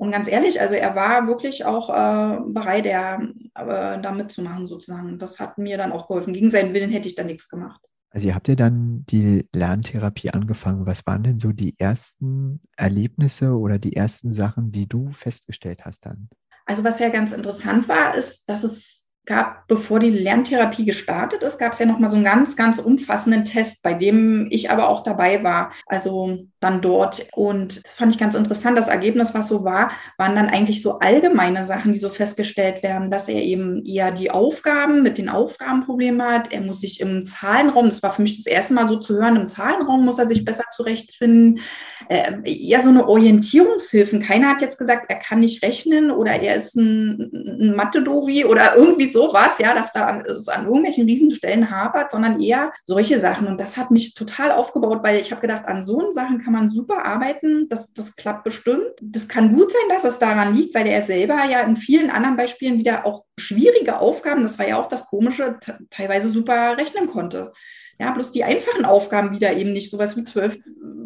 Und 0.00 0.12
ganz 0.12 0.28
ehrlich, 0.28 0.62
also 0.62 0.74
er 0.74 0.94
war 0.94 1.26
wirklich 1.28 1.66
auch 1.66 1.90
äh, 1.90 2.40
bereit, 2.46 2.86
er, 2.86 3.20
äh, 3.54 4.00
da 4.00 4.12
mitzumachen 4.12 4.66
sozusagen. 4.66 5.18
Das 5.18 5.38
hat 5.38 5.58
mir 5.58 5.76
dann 5.76 5.92
auch 5.92 6.08
geholfen. 6.08 6.32
Gegen 6.32 6.50
seinen 6.50 6.72
Willen 6.72 6.90
hätte 6.90 7.06
ich 7.06 7.14
da 7.14 7.22
nichts 7.22 7.50
gemacht. 7.50 7.82
Also 8.10 8.26
ihr 8.26 8.34
habt 8.34 8.48
ja 8.48 8.56
dann 8.56 9.04
die 9.08 9.46
Lerntherapie 9.54 10.30
angefangen. 10.30 10.86
Was 10.86 11.06
waren 11.06 11.22
denn 11.22 11.38
so 11.38 11.52
die 11.52 11.78
ersten 11.78 12.60
Erlebnisse 12.76 13.56
oder 13.56 13.78
die 13.78 13.94
ersten 13.94 14.32
Sachen, 14.32 14.72
die 14.72 14.88
du 14.88 15.12
festgestellt 15.12 15.84
hast 15.84 16.06
dann? 16.06 16.28
Also 16.66 16.84
was 16.84 16.98
ja 16.98 17.08
ganz 17.08 17.32
interessant 17.32 17.88
war, 17.88 18.14
ist, 18.14 18.48
dass 18.48 18.64
es 18.64 19.06
gab, 19.26 19.68
bevor 19.68 20.00
die 20.00 20.10
Lerntherapie 20.10 20.84
gestartet 20.84 21.42
ist, 21.42 21.58
gab 21.58 21.72
es 21.72 21.78
ja 21.78 21.86
noch 21.86 21.98
mal 21.98 22.08
so 22.08 22.16
einen 22.16 22.24
ganz, 22.24 22.56
ganz 22.56 22.78
umfassenden 22.80 23.44
Test, 23.44 23.82
bei 23.82 23.94
dem 23.94 24.48
ich 24.50 24.70
aber 24.70 24.88
auch 24.88 25.02
dabei 25.02 25.44
war. 25.44 25.72
Also 25.86 26.46
dann 26.60 26.82
dort. 26.82 27.26
Und 27.32 27.84
das 27.84 27.94
fand 27.94 28.14
ich 28.14 28.20
ganz 28.20 28.34
interessant. 28.34 28.76
Das 28.76 28.88
Ergebnis, 28.88 29.34
was 29.34 29.48
so 29.48 29.64
war, 29.64 29.90
waren 30.18 30.36
dann 30.36 30.48
eigentlich 30.48 30.82
so 30.82 30.98
allgemeine 30.98 31.64
Sachen, 31.64 31.92
die 31.92 31.98
so 31.98 32.10
festgestellt 32.10 32.82
werden, 32.82 33.10
dass 33.10 33.28
er 33.28 33.42
eben 33.42 33.84
eher 33.84 34.12
die 34.12 34.30
Aufgaben 34.30 35.02
mit 35.02 35.16
den 35.16 35.30
Aufgabenproblemen 35.30 36.22
hat. 36.22 36.52
Er 36.52 36.60
muss 36.60 36.80
sich 36.80 37.00
im 37.00 37.24
Zahlenraum, 37.24 37.86
das 37.88 38.02
war 38.02 38.12
für 38.12 38.22
mich 38.22 38.36
das 38.36 38.46
erste 38.46 38.74
Mal 38.74 38.86
so 38.86 38.96
zu 38.96 39.14
hören, 39.14 39.36
im 39.36 39.48
Zahlenraum 39.48 40.04
muss 40.04 40.18
er 40.18 40.26
sich 40.26 40.44
besser 40.44 40.64
zurechtfinden. 40.70 41.60
Äh, 42.08 42.32
eher 42.44 42.82
so 42.82 42.90
eine 42.90 43.08
Orientierungshilfen. 43.08 44.20
Keiner 44.20 44.50
hat 44.50 44.60
jetzt 44.60 44.78
gesagt, 44.78 45.06
er 45.08 45.16
kann 45.16 45.40
nicht 45.40 45.62
rechnen 45.62 46.10
oder 46.10 46.32
er 46.32 46.56
ist 46.56 46.76
ein, 46.76 47.30
ein 47.32 47.74
Mathe-Dovi 47.74 48.44
oder 48.44 48.76
irgendwie 48.76 49.06
sowas, 49.06 49.58
ja, 49.58 49.74
dass 49.74 49.92
da 49.92 50.06
an, 50.06 50.20
es 50.26 50.48
an 50.48 50.66
irgendwelchen 50.66 51.06
Riesenstellen 51.06 51.70
hapert, 51.70 52.10
sondern 52.10 52.40
eher 52.40 52.72
solche 52.84 53.18
Sachen. 53.18 53.46
Und 53.46 53.60
das 53.60 53.76
hat 53.76 53.90
mich 53.90 54.14
total 54.14 54.52
aufgebaut, 54.52 55.00
weil 55.02 55.20
ich 55.20 55.30
habe 55.30 55.40
gedacht, 55.40 55.66
an 55.66 55.82
so 55.82 56.10
Sachen 56.10 56.38
kann 56.50 56.64
man 56.64 56.70
super 56.70 57.04
arbeiten. 57.04 57.68
Das, 57.68 57.92
das 57.94 58.16
klappt 58.16 58.44
bestimmt. 58.44 58.90
Das 59.00 59.28
kann 59.28 59.54
gut 59.54 59.70
sein, 59.70 59.88
dass 59.88 60.04
es 60.04 60.18
daran 60.18 60.54
liegt, 60.54 60.74
weil 60.74 60.86
er 60.86 61.02
selber 61.02 61.44
ja 61.44 61.60
in 61.60 61.76
vielen 61.76 62.10
anderen 62.10 62.36
Beispielen 62.36 62.78
wieder 62.78 63.06
auch 63.06 63.24
schwierige 63.38 64.00
Aufgaben, 64.00 64.42
das 64.42 64.58
war 64.58 64.68
ja 64.68 64.78
auch 64.78 64.88
das 64.88 65.06
Komische, 65.06 65.58
teilweise 65.90 66.30
super 66.30 66.76
rechnen 66.76 67.08
konnte. 67.08 67.52
Ja, 67.98 68.10
bloß 68.10 68.32
die 68.32 68.44
einfachen 68.44 68.84
Aufgaben 68.84 69.30
wieder 69.32 69.56
eben 69.56 69.72
nicht. 69.72 69.90
Sowas 69.90 70.16
wie 70.16 70.24
12 70.24 70.58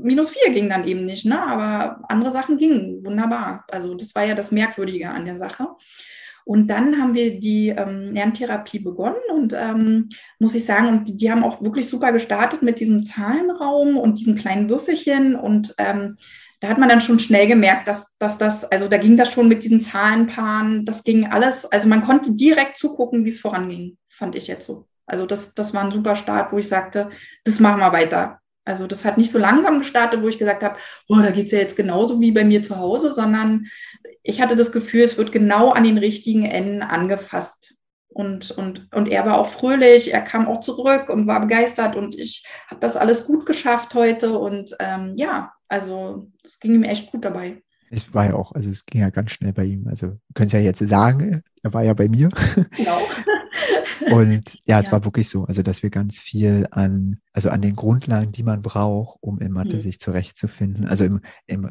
minus 0.02 0.30
4 0.30 0.52
ging 0.52 0.70
dann 0.70 0.86
eben 0.86 1.04
nicht, 1.04 1.26
ne? 1.26 1.42
aber 1.42 2.00
andere 2.08 2.30
Sachen 2.30 2.56
gingen 2.56 3.04
wunderbar. 3.04 3.64
Also 3.70 3.94
das 3.94 4.14
war 4.14 4.24
ja 4.24 4.34
das 4.34 4.50
Merkwürdige 4.50 5.10
an 5.10 5.26
der 5.26 5.36
Sache. 5.36 5.68
Und 6.44 6.68
dann 6.68 7.00
haben 7.00 7.14
wir 7.14 7.40
die 7.40 7.70
ähm, 7.70 8.12
Lerntherapie 8.12 8.78
begonnen 8.78 9.16
und 9.32 9.54
ähm, 9.56 10.10
muss 10.38 10.54
ich 10.54 10.64
sagen, 10.64 10.88
und 10.88 11.08
die, 11.08 11.16
die, 11.16 11.30
haben 11.30 11.42
auch 11.42 11.62
wirklich 11.62 11.88
super 11.88 12.12
gestartet 12.12 12.62
mit 12.62 12.80
diesem 12.80 13.02
Zahlenraum 13.02 13.96
und 13.96 14.18
diesen 14.18 14.34
kleinen 14.34 14.68
Würfelchen 14.68 15.36
und 15.36 15.74
ähm, 15.78 16.16
da 16.60 16.68
hat 16.68 16.78
man 16.78 16.88
dann 16.88 17.00
schon 17.00 17.18
schnell 17.18 17.46
gemerkt, 17.46 17.88
dass, 17.88 18.16
dass 18.18 18.38
das, 18.38 18.64
also 18.64 18.88
da 18.88 18.96
ging 18.96 19.16
das 19.16 19.32
schon 19.32 19.48
mit 19.48 19.64
diesen 19.64 19.80
Zahlenpaaren, 19.80 20.84
das 20.84 21.02
ging 21.02 21.26
alles, 21.26 21.66
also 21.66 21.88
man 21.88 22.02
konnte 22.02 22.34
direkt 22.34 22.78
zugucken, 22.78 23.24
wie 23.24 23.30
es 23.30 23.40
voranging, 23.40 23.96
fand 24.04 24.34
ich 24.34 24.46
jetzt 24.46 24.66
so. 24.66 24.86
Also 25.06 25.26
das, 25.26 25.54
das 25.54 25.74
war 25.74 25.84
ein 25.84 25.92
super 25.92 26.16
Start, 26.16 26.52
wo 26.52 26.58
ich 26.58 26.68
sagte, 26.68 27.10
das 27.44 27.60
machen 27.60 27.80
wir 27.80 27.92
weiter. 27.92 28.40
Also 28.64 28.86
das 28.86 29.04
hat 29.04 29.18
nicht 29.18 29.30
so 29.30 29.38
langsam 29.38 29.78
gestartet, 29.78 30.22
wo 30.22 30.28
ich 30.28 30.38
gesagt 30.38 30.62
habe, 30.62 30.76
oh, 31.08 31.16
da 31.16 31.30
geht 31.30 31.46
es 31.46 31.52
ja 31.52 31.58
jetzt 31.58 31.76
genauso 31.76 32.20
wie 32.20 32.32
bei 32.32 32.44
mir 32.44 32.62
zu 32.62 32.78
Hause, 32.78 33.12
sondern 33.12 33.66
ich 34.22 34.40
hatte 34.40 34.56
das 34.56 34.72
Gefühl, 34.72 35.02
es 35.02 35.18
wird 35.18 35.32
genau 35.32 35.70
an 35.70 35.84
den 35.84 35.98
richtigen 35.98 36.46
Enden 36.46 36.82
angefasst. 36.82 37.74
Und, 38.08 38.52
und, 38.52 38.88
und 38.94 39.08
er 39.08 39.26
war 39.26 39.38
auch 39.38 39.48
fröhlich, 39.48 40.14
er 40.14 40.22
kam 40.22 40.46
auch 40.46 40.60
zurück 40.60 41.08
und 41.08 41.26
war 41.26 41.40
begeistert 41.40 41.96
und 41.96 42.16
ich 42.16 42.46
habe 42.68 42.80
das 42.80 42.96
alles 42.96 43.26
gut 43.26 43.44
geschafft 43.44 43.94
heute. 43.94 44.38
Und 44.38 44.74
ähm, 44.78 45.12
ja, 45.16 45.52
also 45.68 46.30
es 46.44 46.60
ging 46.60 46.74
ihm 46.74 46.84
echt 46.84 47.10
gut 47.10 47.24
dabei. 47.24 47.62
Es 47.90 48.12
war 48.14 48.26
ja 48.26 48.34
auch, 48.34 48.52
also 48.52 48.70
es 48.70 48.86
ging 48.86 49.00
ja 49.00 49.10
ganz 49.10 49.30
schnell 49.30 49.52
bei 49.52 49.64
ihm. 49.64 49.88
Also, 49.88 50.18
können 50.34 50.46
es 50.46 50.52
ja 50.52 50.60
jetzt 50.60 50.78
sagen, 50.78 51.42
er 51.62 51.72
war 51.72 51.82
ja 51.82 51.94
bei 51.94 52.08
mir. 52.08 52.28
Genau. 52.76 52.98
Und 54.10 54.58
ja, 54.66 54.80
es 54.80 54.86
ja. 54.86 54.92
war 54.92 55.04
wirklich 55.04 55.28
so, 55.28 55.44
also 55.44 55.62
dass 55.62 55.82
wir 55.82 55.90
ganz 55.90 56.18
viel 56.18 56.66
an, 56.70 57.18
also 57.32 57.50
an 57.50 57.62
den 57.62 57.76
Grundlagen, 57.76 58.32
die 58.32 58.42
man 58.42 58.62
braucht, 58.62 59.18
um 59.20 59.38
in 59.38 59.52
Mathe 59.52 59.76
mhm. 59.76 59.80
sich 59.80 60.00
zurechtzufinden, 60.00 60.86
also 60.86 61.04
im, 61.04 61.20
im 61.46 61.70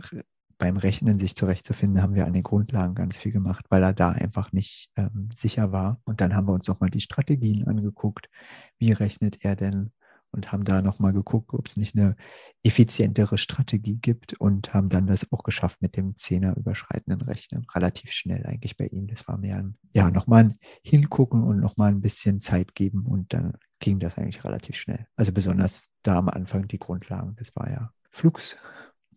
beim 0.58 0.78
Rechnen 0.78 1.20
sich 1.20 1.36
zurechtzufinden, 1.36 2.02
haben 2.02 2.16
wir 2.16 2.26
an 2.26 2.34
den 2.34 2.44
Grundlagen 2.44 2.96
ganz 2.96 3.18
viel 3.18 3.32
gemacht, 3.32 3.66
weil 3.70 3.84
er 3.84 3.94
da 3.94 4.12
einfach 4.12 4.54
nicht 4.54 4.90
ähm, 4.96 5.30
sicher 5.36 5.72
war. 5.72 6.00
Und 6.06 6.22
dann 6.22 6.34
haben 6.36 6.48
wir 6.48 6.54
uns 6.54 6.68
nochmal 6.68 6.90
die 6.90 7.02
Strategien 7.02 7.68
angeguckt. 7.68 8.30
Wie 8.78 8.92
rechnet 8.94 9.44
er 9.44 9.56
denn? 9.56 9.92
Und 10.34 10.52
haben 10.52 10.64
da 10.66 10.82
nochmal 10.82 11.14
geguckt, 11.14 11.54
ob 11.54 11.68
es 11.68 11.78
nicht 11.78 11.96
eine 11.96 12.16
effizientere 12.64 13.38
Strategie 13.38 13.96
gibt 13.96 14.34
und 14.34 14.74
haben 14.74 14.90
dann 14.90 15.08
das 15.08 15.32
auch 15.32 15.44
geschafft 15.44 15.82
mit 15.82 15.96
dem 15.96 16.16
Zehner 16.18 16.58
überschreitenden 16.58 17.22
Rechnen. 17.22 17.66
Relativ 17.74 18.12
schnell 18.12 18.46
eigentlich 18.46 18.78
bei 18.78 18.88
ihm. 18.88 19.08
Das 19.08 19.28
war 19.28 19.38
mehr 19.38 19.58
ein, 19.58 19.78
ja, 19.94 20.10
nochmal 20.12 20.46
ein 20.46 20.58
Hingucken 20.84 21.44
und 21.44 21.60
nochmal 21.60 21.92
ein 21.92 22.02
bisschen 22.02 22.42
Zeit 22.42 22.76
geben 22.76 23.06
und 23.06 23.34
dann 23.34 23.54
ging 23.80 24.00
das 24.00 24.18
eigentlich 24.18 24.44
relativ 24.44 24.76
schnell. 24.76 25.08
Also 25.16 25.32
besonders 25.32 25.90
da 26.04 26.18
am 26.18 26.30
Anfang 26.30 26.68
die 26.68 26.80
Grundlagen, 26.80 27.36
das 27.38 27.56
war 27.56 27.70
ja 27.70 27.92
Flux. 28.10 28.56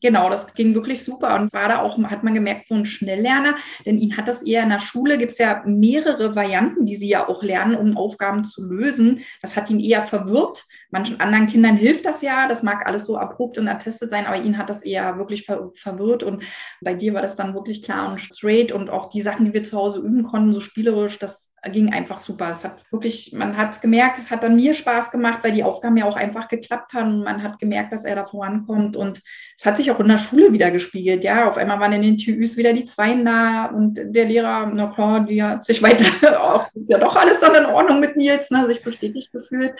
Genau, 0.02 0.28
das 0.28 0.52
ging 0.54 0.74
wirklich 0.74 1.02
super 1.04 1.38
und 1.40 1.52
war 1.52 1.68
da 1.68 1.82
auch, 1.82 1.98
hat 2.04 2.22
man 2.22 2.34
gemerkt, 2.34 2.68
so 2.68 2.74
ein 2.74 2.84
Schnelllerner, 2.84 3.56
denn 3.84 3.98
ihn 3.98 4.16
hat 4.16 4.28
das 4.28 4.42
eher 4.42 4.62
in 4.62 4.68
der 4.68 4.78
Schule, 4.78 5.18
gibt 5.18 5.32
es 5.32 5.38
ja 5.38 5.62
mehrere 5.64 6.34
Varianten, 6.36 6.86
die 6.86 6.96
sie 6.96 7.08
ja 7.08 7.28
auch 7.28 7.42
lernen, 7.42 7.76
um 7.76 7.96
Aufgaben 7.96 8.44
zu 8.44 8.64
lösen. 8.66 9.20
Das 9.42 9.56
hat 9.56 9.70
ihn 9.70 9.80
eher 9.80 10.02
verwirrt. 10.02 10.64
Manchen 10.90 11.20
anderen 11.20 11.46
Kindern 11.46 11.76
hilft 11.76 12.04
das 12.04 12.22
ja, 12.22 12.46
das 12.48 12.62
mag 12.62 12.86
alles 12.86 13.06
so 13.06 13.16
erprobt 13.16 13.58
und 13.58 13.68
attestet 13.68 14.10
sein, 14.10 14.26
aber 14.26 14.42
ihn 14.42 14.58
hat 14.58 14.70
das 14.70 14.82
eher 14.84 15.18
wirklich 15.18 15.44
ver 15.44 15.70
verwirrt 15.74 16.22
und 16.22 16.42
bei 16.80 16.94
dir 16.94 17.14
war 17.14 17.22
das 17.22 17.36
dann 17.36 17.54
wirklich 17.54 17.82
klar 17.82 18.10
und 18.10 18.20
straight 18.20 18.72
und 18.72 18.90
auch 18.90 19.08
die 19.08 19.22
Sachen, 19.22 19.46
die 19.46 19.52
wir 19.52 19.64
zu 19.64 19.76
Hause 19.76 20.00
üben 20.00 20.22
konnten, 20.22 20.52
so 20.52 20.60
spielerisch, 20.60 21.18
das 21.18 21.45
ging 21.68 21.92
einfach 21.92 22.18
super. 22.18 22.50
Es 22.50 22.64
hat 22.64 22.82
wirklich, 22.90 23.32
man 23.32 23.56
hat 23.56 23.72
es 23.72 23.80
gemerkt, 23.80 24.18
es 24.18 24.30
hat 24.30 24.42
dann 24.42 24.56
mir 24.56 24.74
Spaß 24.74 25.10
gemacht, 25.10 25.40
weil 25.42 25.52
die 25.52 25.64
Aufgaben 25.64 25.96
ja 25.96 26.04
auch 26.04 26.16
einfach 26.16 26.48
geklappt 26.48 26.92
haben. 26.94 27.22
Man 27.22 27.42
hat 27.42 27.58
gemerkt, 27.58 27.92
dass 27.92 28.04
er 28.04 28.16
da 28.16 28.24
vorankommt 28.24 28.96
und 28.96 29.22
es 29.58 29.64
hat 29.64 29.76
sich 29.76 29.90
auch 29.90 30.00
in 30.00 30.08
der 30.08 30.18
Schule 30.18 30.52
wieder 30.52 30.70
gespiegelt. 30.70 31.24
Ja, 31.24 31.48
auf 31.48 31.56
einmal 31.56 31.80
waren 31.80 31.92
in 31.92 32.02
den 32.02 32.18
TÜs 32.18 32.56
wieder 32.56 32.72
die 32.72 32.84
Zweien 32.84 33.24
da 33.24 33.66
und 33.66 34.00
der 34.02 34.26
Lehrer, 34.26 34.70
na 34.74 34.88
klar, 34.88 35.20
die 35.20 35.42
hat 35.42 35.64
sich 35.64 35.82
weiter, 35.82 36.04
auch 36.42 36.68
ist 36.74 36.90
ja 36.90 36.98
doch 36.98 37.16
alles 37.16 37.40
dann 37.40 37.54
in 37.54 37.66
Ordnung 37.66 38.00
mit 38.00 38.16
Nils, 38.16 38.50
ne, 38.50 38.66
sich 38.66 38.82
bestätigt 38.82 39.32
gefühlt. 39.32 39.74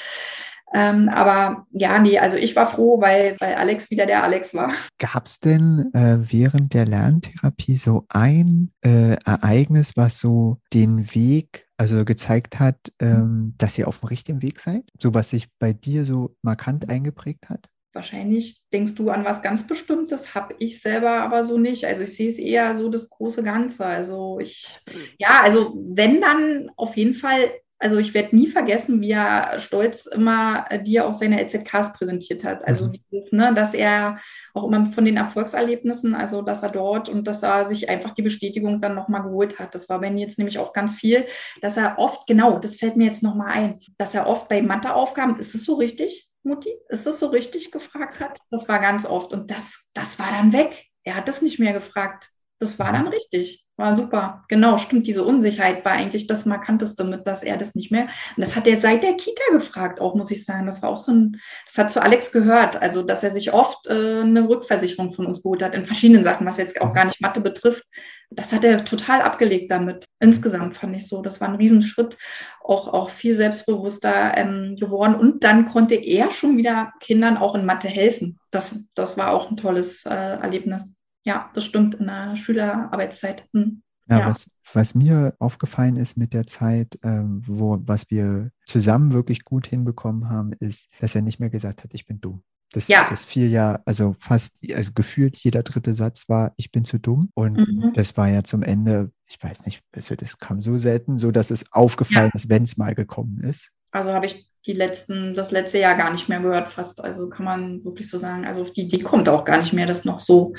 Ähm, 0.77 1.09
aber 1.09 1.67
ja, 1.71 1.99
nee, 1.99 2.19
also 2.19 2.37
ich 2.37 2.55
war 2.55 2.67
froh, 2.67 3.01
weil, 3.01 3.35
weil 3.41 3.55
Alex 3.55 3.91
wieder 3.91 4.05
der 4.05 4.23
Alex 4.23 4.53
war. 4.53 4.75
Gab 4.99 5.25
es 5.25 5.41
denn 5.41 5.91
äh, 5.95 6.19
während 6.31 6.75
der 6.75 6.85
Lerntherapie 6.85 7.79
so 7.79 8.05
ein 8.11 8.71
äh, 8.85 9.17
Ereignis, 9.25 9.97
was 9.97 10.19
so 10.19 10.59
den 10.75 11.15
Weg, 11.15 11.67
also 11.79 12.05
gezeigt 12.05 12.59
hat, 12.59 12.93
ähm, 13.01 13.55
dass 13.57 13.79
ihr 13.79 13.89
auf 13.89 14.01
dem 14.01 14.09
richtigen 14.09 14.43
Weg 14.43 14.61
seid? 14.61 14.83
So 15.01 15.15
was 15.15 15.31
sich 15.31 15.49
bei 15.59 15.73
dir 15.73 16.05
so 16.05 16.37
markant 16.43 16.91
eingeprägt 16.91 17.49
hat? 17.49 17.71
Wahrscheinlich 17.95 18.61
denkst 18.71 18.97
du 18.97 19.09
an 19.09 19.25
was 19.25 19.41
ganz 19.41 19.67
Bestimmtes, 19.67 20.35
habe 20.35 20.57
ich 20.59 20.83
selber 20.83 21.23
aber 21.23 21.45
so 21.45 21.57
nicht. 21.57 21.87
Also 21.87 22.03
ich 22.03 22.15
sehe 22.15 22.29
es 22.29 22.39
eher 22.39 22.77
so 22.77 22.91
das 22.91 23.09
große 23.09 23.43
Ganze. 23.43 23.87
Also 23.87 24.39
ich, 24.41 24.79
ja, 25.19 25.41
also 25.43 25.75
wenn 25.89 26.21
dann 26.21 26.71
auf 26.77 26.99
jeden 26.99 27.15
Fall 27.15 27.51
also 27.79 27.99
ich 27.99 28.15
werde 28.15 28.35
nie 28.35 28.47
vergessen, 28.47 29.01
wie 29.03 29.11
er 29.11 29.59
stolz 29.59 30.07
immer 30.07 30.65
äh, 30.71 30.83
dir 30.83 31.07
auch 31.07 31.15
seine 31.15 31.43
LZKs 31.43 31.93
präsentiert 31.93 32.43
hat. 32.43 32.67
Also 32.67 32.87
mhm. 32.87 32.93
wie, 33.11 33.25
ne, 33.33 33.53
dass 33.55 33.75
er 33.75 34.19
auch 34.55 34.65
immer 34.65 34.87
von 34.87 35.05
den 35.05 35.19
Erfolgserlebnissen, 35.19 36.15
also 36.15 36.43
dass 36.43 36.63
er 36.63 36.71
dort 36.71 37.09
und 37.09 37.27
dass 37.27 37.43
er 37.43 37.67
sich 37.67 37.89
einfach 37.89 38.15
die 38.15 38.23
Bestätigung 38.23 38.81
dann 38.81 38.95
nochmal 38.95 39.23
geholt 39.23 39.59
hat. 39.59 39.75
Das 39.75 39.89
war 39.89 40.01
bei 40.01 40.11
mir 40.11 40.23
jetzt 40.23 40.39
nämlich 40.39 40.59
auch 40.59 40.73
ganz 40.73 40.95
viel, 40.95 41.27
dass 41.61 41.77
er 41.77 41.99
oft, 41.99 42.27
genau, 42.27 42.59
das 42.59 42.77
fällt 42.77 42.97
mir 42.97 43.07
jetzt 43.07 43.23
nochmal 43.23 43.51
ein, 43.51 43.79
dass 43.99 44.15
er 44.15 44.27
oft 44.27 44.49
bei 44.49 44.63
Matheaufgaben, 44.63 45.39
ist 45.39 45.55
es 45.55 45.65
so 45.65 45.75
richtig, 45.75 46.31
Mutti? 46.47 46.75
Ist 46.89 47.07
es 47.07 47.19
so 47.19 47.27
richtig 47.27 47.73
gefragt 47.73 48.21
hat? 48.21 48.39
Das 48.51 48.69
war 48.69 48.79
ganz 48.79 49.05
oft 49.05 49.33
und 49.33 49.51
das, 49.51 49.91
das 49.93 50.19
war 50.19 50.29
dann 50.31 50.53
weg. 50.53 50.87
Er 51.03 51.17
hat 51.17 51.29
das 51.29 51.43
nicht 51.43 51.59
mehr 51.59 51.73
gefragt. 51.73 52.31
Das 52.59 52.79
war 52.79 52.93
dann 52.93 53.03
mhm. 53.03 53.09
richtig. 53.09 53.67
War 53.79 53.95
super. 53.95 54.45
Genau, 54.49 54.79
stimmt. 54.79 55.07
Diese 55.07 55.23
Unsicherheit 55.23 55.85
war 55.85 55.93
eigentlich 55.93 56.27
das 56.27 56.47
Markanteste 56.47 57.05
mit, 57.05 57.27
dass 57.27 57.43
er 57.43 57.59
das 57.59 57.75
nicht 57.75 57.93
mehr. 57.93 58.05
Und 58.05 58.39
das 58.39 58.57
hat 58.57 58.67
er 58.67 58.79
seit 58.79 59.03
der 59.03 59.19
Kita 59.19 59.43
gefragt, 59.53 60.01
auch 60.01 60.15
muss 60.15 60.31
ich 60.31 60.47
sagen. 60.47 60.65
Das 60.65 60.81
war 60.81 60.89
auch 60.89 60.99
so 60.99 61.13
ein, 61.13 61.39
das 61.67 61.77
hat 61.77 61.91
zu 61.91 62.03
Alex 62.03 62.33
gehört. 62.33 62.81
Also, 62.81 63.03
dass 63.03 63.23
er 63.23 63.33
sich 63.33 63.53
oft 63.53 63.87
äh, 63.89 64.21
eine 64.21 64.49
Rückversicherung 64.49 65.13
von 65.13 65.27
uns 65.27 65.43
geholt 65.43 65.63
hat 65.63 65.75
in 65.75 65.85
verschiedenen 65.85 66.25
Sachen, 66.25 66.47
was 66.47 66.57
jetzt 66.57 66.81
auch 66.81 66.95
gar 66.95 67.05
nicht 67.05 67.21
Mathe 67.21 67.43
betrifft. 67.43 67.85
Das 68.31 68.55
hat 68.55 68.65
er 68.65 68.83
total 68.83 69.21
abgelegt 69.21 69.71
damit. 69.71 70.07
Insgesamt 70.21 70.75
fand 70.75 70.97
ich 70.97 71.07
so. 71.07 71.21
Das 71.21 71.43
war 71.43 71.49
ein 71.49 71.57
Riesenschritt. 71.57 72.17
Auch, 72.65 72.89
auch 72.89 73.11
viel 73.11 73.35
selbstbewusster 73.35 74.39
ähm, 74.39 74.77
geworden. 74.81 75.17
Und 75.17 75.45
dann 75.45 75.67
konnte 75.67 75.97
er 75.97 76.31
schon 76.31 76.57
wieder 76.57 76.95
Kindern 77.01 77.37
auch 77.37 77.55
in 77.55 77.67
Mathe 77.67 77.89
helfen. 77.89 78.39
Das, 78.51 78.75
das 78.95 79.19
war 79.19 79.33
auch 79.33 79.51
ein 79.51 79.59
tolles 79.59 80.07
äh, 80.07 80.09
Erlebnis 80.09 80.97
ja, 81.27 81.51
das 81.55 81.65
stimmt 81.65 81.97
in 81.97 82.07
der 82.07 82.37
Schülerarbeitszeit. 82.37 83.49
Hm. 83.53 83.83
Ja, 84.09 84.21
ja, 84.21 84.27
Was, 84.29 84.49
was 84.73 84.95
mir 84.95 85.35
aufgefallen 85.41 85.97
ist 85.97 86.17
mit 86.17 86.33
der 86.33 86.47
Zeit, 86.47 86.99
ähm, 87.03 87.43
wo, 87.45 87.79
was 87.85 88.09
wir 88.11 88.53
zusammen 88.67 89.13
wirklich 89.13 89.45
gut 89.45 89.67
hinbekommen 89.67 90.31
haben, 90.31 90.53
ist, 90.53 90.89
dass 91.01 91.17
er 91.17 91.23
nicht 91.23 91.41
mehr 91.41 91.51
gesagt 91.51 91.83
hat, 91.83 91.93
ich 91.93 92.07
bin 92.07 92.21
dumm. 92.21 92.43
Das, 92.73 92.87
ja. 92.87 93.05
das 93.09 93.25
fiel 93.25 93.51
ja, 93.51 93.81
also 93.85 94.15
fast, 94.21 94.61
also 94.73 94.93
gefühlt 94.93 95.37
jeder 95.37 95.63
dritte 95.65 95.95
Satz 95.95 96.29
war, 96.29 96.53
ich 96.57 96.71
bin 96.71 96.85
zu 96.85 96.99
dumm. 96.99 97.31
Und 97.35 97.57
mhm. 97.57 97.93
das 97.95 98.17
war 98.17 98.29
ja 98.29 98.45
zum 98.45 98.63
Ende, 98.63 99.11
ich 99.27 99.43
weiß 99.43 99.67
nicht, 99.67 99.83
also 99.93 100.15
das 100.15 100.39
kam 100.39 100.61
so 100.61 100.79
selten, 100.79 101.19
so 101.19 101.33
dass 101.33 101.51
es 101.51 101.65
aufgefallen 101.73 102.31
ja. 102.33 102.37
ist, 102.37 102.49
wenn 102.49 102.63
es 102.63 102.77
mal 102.77 102.95
gekommen 102.95 103.41
ist. 103.41 103.73
Also 103.91 104.13
habe 104.13 104.27
ich 104.27 104.49
die 104.67 104.73
letzten, 104.73 105.33
das 105.35 105.53
letzte 105.53 105.79
Jahr 105.79 105.97
gar 105.97 106.11
nicht 106.11 106.29
mehr 106.29 106.41
gehört, 106.41 106.69
fast. 106.69 107.03
Also 107.03 107.29
kann 107.29 107.45
man 107.45 107.85
wirklich 107.85 108.11
so 108.11 108.19
sagen. 108.19 108.45
Also 108.45 108.63
auf 108.63 108.73
die 108.73 108.83
Idee 108.83 108.99
kommt 108.99 109.29
auch 109.29 109.45
gar 109.45 109.59
nicht 109.59 109.73
mehr, 109.73 109.87
das 109.87 110.05
noch 110.05 110.21
so 110.21 110.55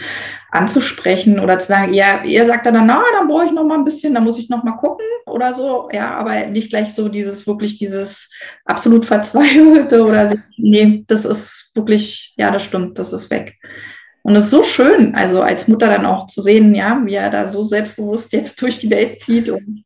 anzusprechen 0.51 1.39
oder 1.39 1.59
zu 1.59 1.67
sagen, 1.67 1.93
ja, 1.93 2.23
ihr 2.23 2.45
sagt 2.45 2.65
dann, 2.65 2.85
na, 2.87 3.03
dann 3.17 3.27
brauche 3.27 3.45
ich 3.45 3.51
noch 3.51 3.65
mal 3.65 3.77
ein 3.77 3.83
bisschen, 3.83 4.13
dann 4.13 4.23
muss 4.23 4.39
ich 4.39 4.49
noch 4.49 4.63
mal 4.63 4.77
gucken 4.77 5.05
oder 5.25 5.53
so. 5.53 5.89
Ja, 5.91 6.15
aber 6.15 6.47
nicht 6.47 6.69
gleich 6.69 6.93
so 6.93 7.09
dieses, 7.09 7.45
wirklich 7.45 7.77
dieses 7.77 8.29
absolut 8.65 9.05
verzweifelte 9.05 10.05
oder 10.05 10.33
nee, 10.57 11.03
das 11.07 11.25
ist 11.25 11.71
wirklich, 11.75 12.33
ja, 12.37 12.49
das 12.51 12.63
stimmt, 12.63 12.97
das 12.97 13.11
ist 13.11 13.29
weg. 13.29 13.57
Und 14.23 14.35
es 14.35 14.45
ist 14.45 14.51
so 14.51 14.63
schön, 14.63 15.15
also 15.15 15.41
als 15.41 15.67
Mutter 15.67 15.87
dann 15.87 16.05
auch 16.05 16.25
zu 16.27 16.41
sehen, 16.41 16.75
ja, 16.75 17.01
wie 17.05 17.13
er 17.13 17.29
da 17.29 17.47
so 17.47 17.63
selbstbewusst 17.63 18.33
jetzt 18.33 18.61
durch 18.61 18.79
die 18.79 18.89
Welt 18.89 19.21
zieht 19.21 19.49
und 19.49 19.85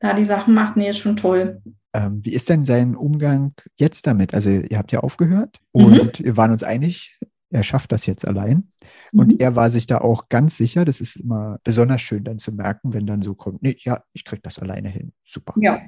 da 0.00 0.12
die 0.12 0.24
Sachen 0.24 0.54
macht, 0.54 0.76
nee, 0.76 0.90
ist 0.90 0.98
schon 0.98 1.16
toll. 1.16 1.60
Ähm, 1.96 2.20
wie 2.22 2.34
ist 2.34 2.50
denn 2.50 2.66
sein 2.66 2.94
Umgang 2.94 3.54
jetzt 3.76 4.06
damit? 4.06 4.34
Also 4.34 4.50
ihr 4.50 4.76
habt 4.76 4.92
ja 4.92 5.00
aufgehört 5.00 5.60
mhm. 5.72 5.84
und 5.84 6.22
wir 6.22 6.36
waren 6.36 6.50
uns 6.50 6.62
einig, 6.62 7.18
er 7.50 7.62
schafft 7.62 7.90
das 7.90 8.04
jetzt 8.04 8.28
allein. 8.28 8.70
Mhm. 9.12 9.20
Und 9.20 9.40
er 9.40 9.56
war 9.56 9.70
sich 9.70 9.86
da 9.86 9.98
auch 9.98 10.28
ganz 10.28 10.58
sicher. 10.58 10.84
Das 10.84 11.00
ist 11.00 11.16
immer 11.16 11.58
besonders 11.64 12.02
schön 12.02 12.22
dann 12.22 12.38
zu 12.38 12.52
merken, 12.52 12.92
wenn 12.92 13.06
dann 13.06 13.22
so 13.22 13.34
kommt, 13.34 13.62
nee, 13.62 13.76
ja, 13.78 14.02
ich 14.12 14.24
kriege 14.26 14.42
das 14.42 14.58
alleine 14.58 14.90
hin. 14.90 15.12
Super. 15.24 15.54
Ja. 15.58 15.80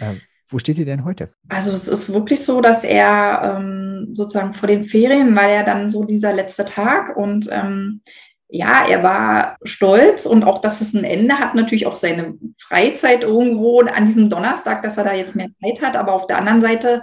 Ähm, 0.00 0.20
wo 0.46 0.58
steht 0.60 0.78
ihr 0.78 0.84
denn 0.84 1.04
heute? 1.04 1.30
Also 1.48 1.72
es 1.72 1.88
ist 1.88 2.12
wirklich 2.12 2.44
so, 2.44 2.60
dass 2.60 2.84
er 2.84 3.58
ähm, 3.58 4.08
sozusagen 4.12 4.52
vor 4.52 4.68
den 4.68 4.84
Ferien 4.84 5.34
war 5.34 5.48
ja 5.48 5.64
dann 5.64 5.90
so 5.90 6.04
dieser 6.04 6.32
letzte 6.32 6.64
Tag 6.64 7.16
und 7.16 7.48
ähm, 7.50 8.02
ja, 8.50 8.84
er 8.88 9.02
war 9.02 9.56
stolz 9.62 10.26
und 10.26 10.44
auch, 10.44 10.60
dass 10.60 10.80
es 10.80 10.92
ein 10.92 11.04
Ende 11.04 11.38
hat, 11.38 11.54
natürlich 11.54 11.86
auch 11.86 11.94
seine 11.94 12.34
Freizeit 12.58 13.22
irgendwo 13.22 13.80
an 13.80 14.06
diesem 14.06 14.28
Donnerstag, 14.28 14.82
dass 14.82 14.96
er 14.96 15.04
da 15.04 15.14
jetzt 15.14 15.36
mehr 15.36 15.48
Zeit 15.62 15.82
hat. 15.82 15.96
Aber 15.96 16.12
auf 16.12 16.26
der 16.26 16.38
anderen 16.38 16.60
Seite 16.60 17.02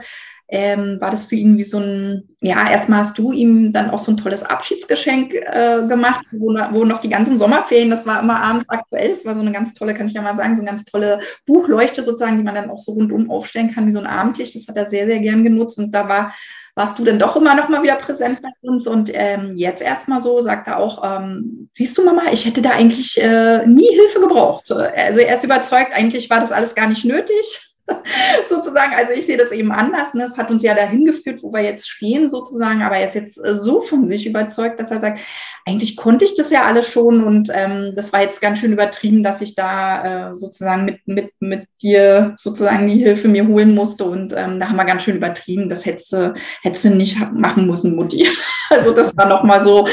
ähm, 0.50 0.98
war 1.01 1.12
das 1.12 1.25
für 1.25 1.36
ihn 1.36 1.58
wie 1.58 1.63
so 1.63 1.80
ein, 1.80 2.30
ja, 2.39 2.70
erstmal 2.70 3.00
hast 3.00 3.18
du 3.18 3.34
ihm 3.34 3.74
dann 3.74 3.89
auch 3.89 4.00
so 4.00 4.12
ein 4.12 4.18
tolles 4.18 4.44
Abschiedsgeschenk 4.44 5.34
äh, 5.34 5.86
gemacht, 5.88 6.25
wo, 6.32 6.54
wo, 6.72 6.86
noch 6.86 7.00
die 7.00 7.10
ganzen 7.10 7.38
Sommerferien, 7.38 7.89
das 7.89 8.06
war 8.06 8.22
immer 8.22 8.42
abends 8.42 8.66
aktuell, 8.70 9.10
das 9.10 9.25
war 9.25 9.34
so 9.34 9.42
eine 9.42 9.51
ganz 9.51 9.74
tolle, 9.74 9.94
kann 9.94 10.08
ich 10.08 10.13
ja 10.13 10.22
mal 10.22 10.38
sagen, 10.38 10.56
so 10.56 10.62
eine 10.62 10.70
ganz 10.70 10.86
tolle 10.86 11.20
Buchleuchte 11.46 12.01
sozusagen, 12.01 12.38
die 12.38 12.44
man 12.44 12.56
dann 12.56 12.70
auch 12.70 12.77
so 12.77 12.94
rundum 12.94 13.30
aufstellen 13.30 13.74
kann, 13.74 13.88
wie 13.88 13.92
so 13.92 14.00
ein 14.00 14.08
Abendlicht. 14.08 14.56
Das 14.56 14.68
hat 14.70 14.77
er 14.77 14.86
sehr, 14.86 15.06
sehr 15.06 15.20
gern 15.20 15.44
genutzt 15.44 15.80
und 15.80 15.92
da 15.92 16.08
war 16.08 16.34
warst 16.77 17.00
du 17.00 17.03
denn 17.03 17.17
doch 17.17 17.36
immer 17.36 17.55
noch 17.55 17.69
mal 17.69 17.81
wieder 17.81 17.96
präsent 17.96 18.39
bei 18.43 18.50
uns. 18.62 18.86
Und 18.86 19.10
ähm, 19.12 19.53
jetzt 19.55 19.81
erstmal 19.81 20.22
so, 20.22 20.41
sagt 20.41 20.67
er 20.67 20.77
auch, 20.77 21.03
ähm, 21.03 21.67
siehst 21.74 21.98
du 21.98 22.05
Mama, 22.05 22.31
ich 22.31 22.46
hätte 22.46 22.62
da 22.62 22.69
eigentlich 22.69 23.19
äh, 23.19 23.65
nie 23.65 23.89
Hilfe 23.96 24.19
gebraucht. 24.19 24.72
Also 24.72 25.19
er 25.19 25.36
ist 25.36 25.43
überzeugt, 25.43 25.91
eigentlich 25.93 26.29
war 26.29 26.39
das 26.39 26.51
alles 26.51 26.75
gar 26.75 26.88
nicht 26.88 27.03
nötig. 27.03 27.74
sozusagen. 28.48 28.94
Also 28.94 29.13
ich 29.13 29.25
sehe 29.25 29.38
das 29.38 29.51
eben 29.51 29.72
anders. 29.72 30.13
Ne? 30.13 30.24
Es 30.24 30.38
hat 30.38 30.51
uns 30.51 30.63
ja 30.63 30.74
dahin 30.74 31.06
geführt, 31.06 31.41
wo 31.44 31.53
wir 31.53 31.62
jetzt 31.62 31.89
stehen 31.89 32.29
sozusagen. 32.29 32.82
Aber 32.82 32.98
er 32.98 33.08
ist 33.08 33.15
jetzt 33.15 33.38
äh, 33.44 33.56
so 33.56 33.82
von 33.82 34.08
sich 34.08 34.27
überzeugt, 34.27 34.79
dass 34.79 34.91
er 34.91 35.00
sagt, 35.00 35.20
eigentlich 35.67 35.98
konnte 35.98 36.24
ich 36.24 36.36
das 36.36 36.50
ja 36.50 36.63
alles 36.63 36.88
schon 36.88 37.24
und 37.25 37.50
ähm, 37.53 37.91
das 37.94 38.13
war 38.13 38.22
jetzt 38.22 38.39
ganz 38.39 38.60
schön 38.60 38.72
übertrieben, 38.72 39.22
dass 39.22 39.41
ich 39.41 39.53
da 39.53 40.29
äh, 40.29 40.36
sozusagen 40.36 40.86
mit, 40.86 41.06
mit, 41.06 41.32
mit 41.41 41.67
dir 41.82 42.34
sozusagen 42.38 42.88
die 42.88 43.03
Hilfe 43.03 43.27
mir 43.27 43.46
holen 43.46 43.75
musste 43.75 44.06
und 44.06 44.34
ähm, 44.34 44.62
da 44.62 44.70
haben 44.70 44.77
wir 44.77 44.86
ganz 44.86 45.03
schön 45.03 45.17
übertrieben. 45.17 45.67
Das 45.67 45.86
hättest 45.86 46.13
du, 46.13 46.34
hättest 46.62 46.86
du 46.86 46.89
nicht 46.91 47.17
machen 47.34 47.67
müssen, 47.67 47.98
Mutti. 47.98 48.25
also 48.70 48.94
das 48.94 49.15
war 49.17 49.27
nochmal 49.27 49.62
so 49.62 49.88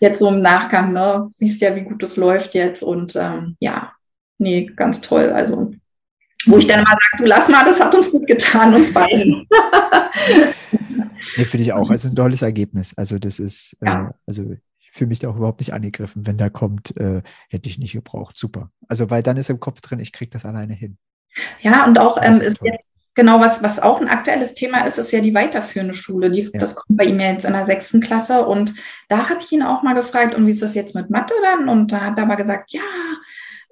jetzt 0.00 0.18
so 0.18 0.28
im 0.28 0.42
Nachgang. 0.42 0.92
Ne? 0.92 1.28
Siehst 1.30 1.60
ja, 1.60 1.76
wie 1.76 1.82
gut 1.82 2.02
es 2.02 2.16
läuft 2.16 2.54
jetzt 2.54 2.82
und 2.82 3.14
ähm, 3.14 3.56
ja, 3.60 3.92
nee, 4.38 4.66
ganz 4.74 5.00
toll. 5.00 5.30
Also 5.30 5.70
wo 6.46 6.58
ich 6.58 6.66
dann 6.66 6.82
mal 6.82 6.90
sage, 6.90 7.22
du 7.22 7.24
lass 7.24 7.48
mal, 7.48 7.64
das 7.64 7.80
hat 7.80 7.94
uns 7.94 8.10
gut 8.10 8.26
getan, 8.26 8.74
uns 8.74 8.92
beiden. 8.92 9.46
nee, 11.36 11.44
finde 11.44 11.64
ich 11.64 11.72
auch. 11.72 11.90
Also 11.90 12.08
ein 12.08 12.16
tolles 12.16 12.42
Ergebnis. 12.42 12.94
Also 12.96 13.18
das 13.18 13.38
ist, 13.38 13.76
äh, 13.80 13.86
ja. 13.86 14.08
äh, 14.08 14.12
also 14.26 14.44
ich 14.78 14.90
fühle 14.92 15.08
mich 15.08 15.18
da 15.18 15.28
auch 15.28 15.36
überhaupt 15.36 15.60
nicht 15.60 15.72
angegriffen, 15.72 16.26
wenn 16.26 16.36
da 16.36 16.48
kommt, 16.48 16.96
äh, 16.96 17.22
hätte 17.48 17.68
ich 17.68 17.78
nicht 17.78 17.92
gebraucht. 17.92 18.36
Super. 18.36 18.70
Also 18.88 19.10
weil 19.10 19.22
dann 19.22 19.36
ist 19.36 19.50
im 19.50 19.60
Kopf 19.60 19.80
drin, 19.80 20.00
ich 20.00 20.12
kriege 20.12 20.30
das 20.30 20.44
alleine 20.44 20.74
hin. 20.74 20.98
Ja, 21.60 21.86
und 21.86 21.98
auch 21.98 22.18
ähm, 22.20 22.40
ist 22.40 22.60
jetzt 22.62 22.90
Genau, 23.16 23.40
was, 23.40 23.62
was 23.62 23.80
auch 23.80 24.00
ein 24.00 24.08
aktuelles 24.08 24.54
Thema 24.54 24.86
ist, 24.86 24.96
ist 24.96 25.10
ja 25.10 25.20
die 25.20 25.34
weiterführende 25.34 25.94
Schule. 25.94 26.30
Die, 26.30 26.42
ja. 26.42 26.50
Das 26.54 26.76
kommt 26.76 26.96
bei 26.96 27.04
ihm 27.04 27.18
ja 27.18 27.32
jetzt 27.32 27.44
in 27.44 27.52
der 27.52 27.66
sechsten 27.66 28.00
Klasse. 28.00 28.46
Und 28.46 28.72
da 29.08 29.28
habe 29.28 29.40
ich 29.40 29.50
ihn 29.50 29.62
auch 29.62 29.82
mal 29.82 29.94
gefragt, 29.94 30.34
und 30.34 30.46
wie 30.46 30.50
ist 30.50 30.62
das 30.62 30.74
jetzt 30.74 30.94
mit 30.94 31.10
Mathe 31.10 31.34
dann? 31.42 31.68
Und 31.68 31.90
da 31.90 32.02
hat 32.02 32.18
er 32.18 32.24
aber 32.24 32.36
gesagt, 32.36 32.70
ja, 32.72 32.80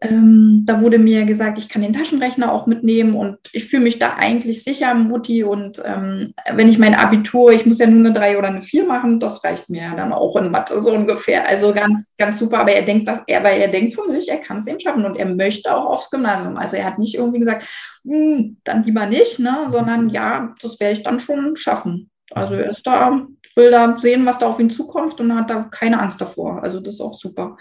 ähm, 0.01 0.63
da 0.65 0.81
wurde 0.81 0.99
mir 0.99 1.25
gesagt, 1.25 1.59
ich 1.59 1.69
kann 1.69 1.83
den 1.83 1.93
Taschenrechner 1.93 2.53
auch 2.53 2.67
mitnehmen 2.67 3.17
und 3.17 3.39
ich 3.53 3.65
fühle 3.65 3.83
mich 3.83 3.99
da 3.99 4.15
eigentlich 4.15 4.63
sicher, 4.63 4.95
Mutti. 4.95 5.43
Und 5.43 5.83
ähm, 5.85 6.35
wenn 6.55 6.69
ich 6.69 6.79
mein 6.79 6.95
Abitur, 6.95 7.51
ich 7.51 7.67
muss 7.67 7.81
ja 7.81 7.89
nur 7.89 7.99
eine 7.99 8.13
3 8.13 8.39
oder 8.39 8.47
eine 8.47 8.63
4 8.63 8.87
machen, 8.87 9.19
das 9.19 9.43
reicht 9.43 9.71
mir 9.71 9.83
ja 9.83 9.97
dann 9.97 10.13
auch 10.13 10.37
in 10.37 10.53
Mathe 10.53 10.81
so 10.83 10.93
ungefähr. 10.93 11.49
Also 11.49 11.73
ganz, 11.73 12.15
ganz 12.17 12.39
super. 12.39 12.61
Aber 12.61 12.71
er 12.71 12.85
denkt, 12.85 13.09
dass 13.09 13.23
er, 13.27 13.43
weil 13.43 13.61
er 13.61 13.69
denkt 13.69 13.95
von 13.95 14.09
sich, 14.09 14.29
er 14.29 14.39
kann 14.39 14.59
es 14.59 14.69
eben 14.69 14.79
schaffen 14.79 15.05
und 15.05 15.17
er 15.17 15.27
möchte 15.27 15.75
auch 15.75 15.87
aufs 15.87 16.11
Gymnasium. 16.11 16.57
Also 16.57 16.77
er 16.77 16.85
hat 16.85 16.99
nicht 17.01 17.17
irgendwie 17.17 17.41
gesagt, 17.41 17.67
hm, 18.05 18.59
dann 18.63 18.85
lieber 18.85 19.07
nicht, 19.07 19.41
ne? 19.41 19.67
sondern 19.71 20.11
ja, 20.11 20.55
das 20.63 20.79
werde 20.79 20.97
ich 20.97 21.03
dann 21.03 21.19
schon 21.19 21.57
schaffen. 21.57 22.09
Also 22.31 22.55
er 22.55 22.71
ist 22.71 22.87
da, 22.87 23.27
will 23.57 23.71
da 23.73 23.99
sehen, 23.99 24.27
was 24.27 24.39
da 24.39 24.47
auf 24.47 24.61
ihn 24.61 24.71
zukommt 24.71 25.19
und 25.21 25.35
hat 25.35 25.51
da 25.51 25.65
keine 25.65 25.99
Angst 25.99 26.21
davor. 26.21 26.63
Also 26.63 26.79
das 26.79 26.95
ist 26.95 27.01
auch 27.01 27.15
super. 27.15 27.57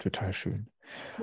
Total 0.00 0.32
schön. 0.32 0.66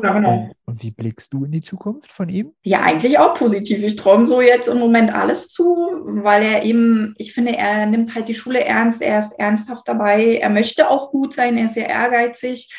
Ja, 0.02 0.14
genau. 0.14 0.34
Und, 0.34 0.52
und, 0.66 0.84
wie 0.84 0.92
blickst 0.92 1.34
du 1.34 1.46
in 1.46 1.52
die 1.52 1.62
Zukunft 1.62 2.12
von 2.12 2.30
ihm? 2.30 2.54
Ja, 2.64 2.82
eigentlich 2.82 3.20
auch 3.20 3.34
positiv. 3.34 3.84
Ich 3.84 3.96
träume 3.96 4.28
so 4.28 4.42
jetzt 4.42 4.68
im 4.68 4.80
Moment 4.80 5.14
alles 5.14 5.50
zu, 5.50 5.66
weil 6.06 6.44
er 6.44 6.64
eben, 6.64 7.16
ich 7.18 7.34
finde, 7.34 7.58
er 7.58 7.86
nimmt 7.86 8.16
halt 8.16 8.28
die 8.28 8.34
Schule 8.34 8.64
ernst, 8.64 9.02
er 9.02 9.20
ist 9.20 9.34
ernsthaft 9.38 9.88
dabei, 9.88 10.38
er 10.38 10.50
möchte 10.50 10.90
auch 10.90 11.12
gut 11.12 11.34
sein, 11.34 11.58
er 11.58 11.66
ist 11.66 11.74
sehr 11.74 11.90
ehrgeizig. 11.90 12.72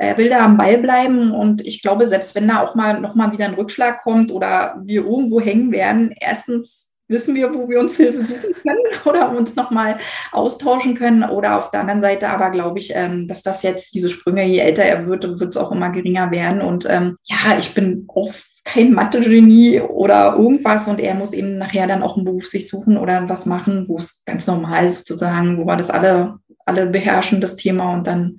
Er 0.00 0.16
will 0.16 0.28
da 0.28 0.44
am 0.44 0.56
Ball 0.56 0.78
bleiben 0.78 1.32
und 1.32 1.66
ich 1.66 1.82
glaube, 1.82 2.06
selbst 2.06 2.36
wenn 2.36 2.46
da 2.46 2.62
auch 2.62 2.76
mal 2.76 3.00
nochmal 3.00 3.32
wieder 3.32 3.46
ein 3.46 3.54
Rückschlag 3.54 4.04
kommt 4.04 4.30
oder 4.30 4.80
wir 4.84 5.04
irgendwo 5.04 5.40
hängen 5.40 5.72
werden, 5.72 6.14
erstens 6.20 6.92
wissen 7.08 7.34
wir, 7.34 7.54
wo 7.54 7.68
wir 7.68 7.80
uns 7.80 7.96
Hilfe 7.96 8.22
suchen 8.22 8.52
können 8.62 8.78
oder 9.04 9.36
uns 9.36 9.56
nochmal 9.56 9.98
austauschen 10.32 10.94
können. 10.94 11.24
Oder 11.24 11.58
auf 11.58 11.70
der 11.70 11.80
anderen 11.80 12.00
Seite 12.00 12.28
aber 12.28 12.50
glaube 12.50 12.78
ich, 12.78 12.92
ähm, 12.94 13.26
dass 13.26 13.42
das 13.42 13.62
jetzt 13.62 13.94
diese 13.94 14.08
Sprünge, 14.08 14.46
je 14.46 14.58
älter 14.58 14.82
er 14.82 15.06
wird, 15.06 15.40
wird 15.40 15.50
es 15.50 15.56
auch 15.56 15.72
immer 15.72 15.90
geringer 15.90 16.30
werden. 16.30 16.60
Und 16.60 16.86
ähm, 16.88 17.16
ja, 17.24 17.58
ich 17.58 17.74
bin 17.74 18.06
auch 18.08 18.32
kein 18.64 18.92
Mathe-Genie 18.92 19.80
oder 19.80 20.36
irgendwas 20.36 20.88
und 20.88 21.00
er 21.00 21.14
muss 21.14 21.32
eben 21.32 21.56
nachher 21.56 21.86
dann 21.86 22.02
auch 22.02 22.16
einen 22.16 22.26
Beruf 22.26 22.46
sich 22.46 22.68
suchen 22.68 22.98
oder 22.98 23.26
was 23.26 23.46
machen, 23.46 23.86
wo 23.88 23.96
es 23.96 24.22
ganz 24.26 24.46
normal 24.46 24.84
ist 24.84 25.08
sozusagen, 25.08 25.56
wo 25.56 25.64
wir 25.64 25.76
das 25.76 25.88
alle, 25.88 26.38
alle 26.68 26.86
beherrschen, 26.86 27.40
das 27.40 27.56
Thema 27.56 27.94
und 27.94 28.06
dann 28.06 28.36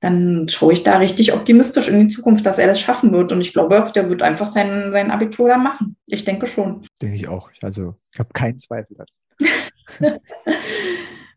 dann 0.00 0.48
schaue 0.48 0.72
ich 0.72 0.82
da 0.82 0.96
richtig 0.96 1.34
optimistisch 1.34 1.88
in 1.88 2.00
die 2.00 2.08
Zukunft, 2.14 2.46
dass 2.46 2.58
er 2.58 2.66
das 2.66 2.80
schaffen 2.80 3.12
wird. 3.12 3.32
Und 3.32 3.42
ich 3.42 3.52
glaube, 3.52 3.90
der 3.94 4.08
wird 4.08 4.22
einfach 4.22 4.46
sein, 4.46 4.92
sein 4.92 5.10
Abitur 5.10 5.48
da 5.48 5.58
machen. 5.58 5.96
Ich 6.06 6.24
denke 6.24 6.46
schon. 6.46 6.86
Denke 7.02 7.16
ich 7.16 7.28
auch. 7.28 7.50
Also 7.60 7.96
ich 8.12 8.18
habe 8.18 8.30
keinen 8.32 8.58
Zweifel 8.58 8.96
daran. 8.96 10.20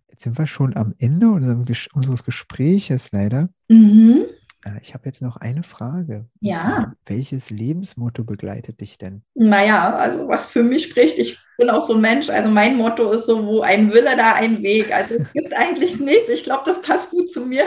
Jetzt 0.10 0.24
sind 0.24 0.38
wir 0.38 0.48
schon 0.48 0.78
am 0.78 0.94
Ende 0.98 1.30
unseres 1.30 2.24
Gespräches 2.24 3.12
leider. 3.12 3.50
Mhm. 3.68 4.26
Äh, 4.63 4.79
ich 4.82 4.93
habe 4.93 5.05
jetzt 5.05 5.22
noch 5.22 5.38
eine 5.38 5.63
Frage. 5.63 6.25
Ja. 6.39 6.58
Zwar, 6.58 6.96
welches 7.05 7.50
Lebensmotto 7.50 8.24
begleitet 8.24 8.82
dich 8.82 8.98
denn? 8.98 9.24
Naja, 9.36 9.96
also 9.96 10.27
was 10.27 10.48
für 10.48 10.63
mich 10.63 10.86
spricht, 10.86 11.20
ich 11.20 11.39
bin 11.58 11.70
auch 11.70 11.82
so 11.82 11.93
ein 11.93 12.01
Mensch. 12.01 12.29
Also 12.29 12.50
mein 12.50 12.77
Motto 12.77 13.12
ist 13.12 13.25
so, 13.25 13.46
wo 13.46 13.62
ein 13.62 13.93
Wille, 13.93 14.15
da 14.17 14.34
ein 14.34 14.63
Weg. 14.63 14.93
Also 14.93 15.15
es 15.15 15.32
gibt 15.34 15.53
eigentlich 15.55 16.00
nichts. 16.00 16.29
Ich 16.29 16.43
glaube, 16.43 16.63
das 16.65 16.82
passt 16.82 17.12
gut 17.12 17.29
zu 17.29 17.46
mir. 17.46 17.65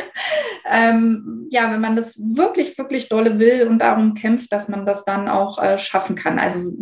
Ähm, 0.70 1.46
ja, 1.50 1.72
wenn 1.72 1.80
man 1.80 1.96
das 1.96 2.18
wirklich, 2.18 2.76
wirklich 2.78 3.08
dolle 3.08 3.38
will 3.38 3.66
und 3.68 3.78
darum 3.78 4.14
kämpft, 4.14 4.52
dass 4.52 4.68
man 4.68 4.86
das 4.86 5.04
dann 5.04 5.28
auch 5.28 5.62
äh, 5.62 5.78
schaffen 5.78 6.16
kann. 6.16 6.38
Also 6.38 6.72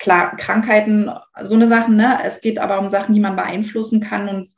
klar, 0.00 0.34
Krankheiten, 0.36 1.10
so 1.42 1.54
eine 1.54 1.66
Sache, 1.66 1.92
ne? 1.92 2.18
Es 2.24 2.40
geht 2.40 2.58
aber 2.58 2.80
um 2.80 2.90
Sachen, 2.90 3.14
die 3.14 3.20
man 3.20 3.36
beeinflussen 3.36 4.00
kann 4.00 4.28
und 4.28 4.48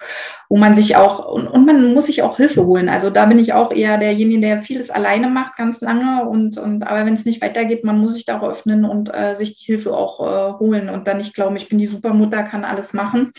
wo 0.48 0.56
man 0.56 0.74
sich 0.74 0.96
auch, 0.96 1.32
und, 1.32 1.48
und 1.48 1.66
man 1.66 1.92
muss 1.92 2.06
sich 2.06 2.22
auch 2.22 2.36
Hilfe 2.36 2.64
holen. 2.64 2.88
Also 2.88 3.10
da 3.10 3.26
bin 3.26 3.38
ich 3.38 3.52
auch 3.52 3.72
eher 3.72 3.98
derjenige, 3.98 4.40
der 4.40 4.62
vieles 4.62 4.90
alleine 4.90 5.28
macht, 5.28 5.56
ganz 5.56 5.80
lange. 5.80 6.28
Und, 6.28 6.58
und 6.58 6.84
aber 6.84 7.04
wenn 7.04 7.14
es 7.14 7.24
nicht 7.24 7.42
weitergeht, 7.42 7.84
man 7.84 7.98
muss 7.98 8.14
sich 8.14 8.24
da 8.24 8.40
öffnen 8.40 8.84
und 8.84 9.12
äh, 9.12 9.34
sich 9.34 9.58
die 9.58 9.64
Hilfe 9.64 9.92
auch 9.92 10.20
äh, 10.20 10.58
holen 10.58 10.88
und 10.88 11.06
dann 11.08 11.18
nicht 11.18 11.34
glauben, 11.34 11.56
ich 11.56 11.68
bin 11.68 11.78
die 11.78 11.86
Supermutter, 11.88 12.44
kann 12.44 12.64
alles 12.64 12.92
machen. 12.92 13.30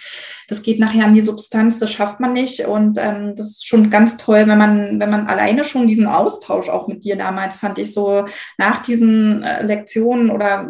Das 0.50 0.62
geht 0.62 0.80
nachher 0.80 1.06
an 1.06 1.14
die 1.14 1.22
Substanz, 1.22 1.80
das 1.80 1.92
schafft 1.92 2.20
man 2.20 2.34
nicht. 2.34 2.68
Und 2.68 2.98
ähm, 3.00 3.34
das 3.36 3.52
ist 3.52 3.68
schon 3.68 3.90
ganz 3.90 4.18
toll, 4.18 4.44
wenn 4.46 4.58
man, 4.58 5.00
wenn 5.00 5.10
man 5.10 5.28
alleine 5.28 5.64
schon 5.64 5.88
diesen 5.88 6.08
Austausch 6.08 6.70
auch 6.70 6.88
mit 6.88 7.06
dir 7.06 7.16
damals 7.16 7.56
fand 7.56 7.80
ich 7.80 7.94
so 7.94 8.26
nach 8.58 8.82
diesen 8.82 9.42
äh, 9.44 9.64
Lektionen 9.64 10.30
oder 10.32 10.70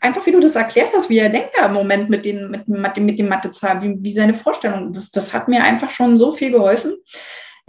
einfach 0.00 0.24
wie 0.26 0.32
du 0.32 0.40
das 0.40 0.56
erklärt 0.70 0.92
hast, 0.94 1.10
wie 1.10 1.18
er 1.18 1.28
denkt 1.28 1.50
da 1.56 1.66
im 1.66 1.72
Moment 1.72 2.08
mit 2.10 2.24
den, 2.24 2.50
mit, 2.50 2.68
mit, 2.68 3.18
dem 3.18 3.28
Mathezahlen, 3.28 3.82
wie, 3.82 4.02
wie 4.02 4.12
seine 4.12 4.34
Vorstellung. 4.34 4.92
Das, 4.92 5.10
das 5.10 5.32
hat 5.32 5.48
mir 5.48 5.62
einfach 5.62 5.90
schon 5.90 6.16
so 6.16 6.32
viel 6.32 6.50
geholfen 6.50 6.94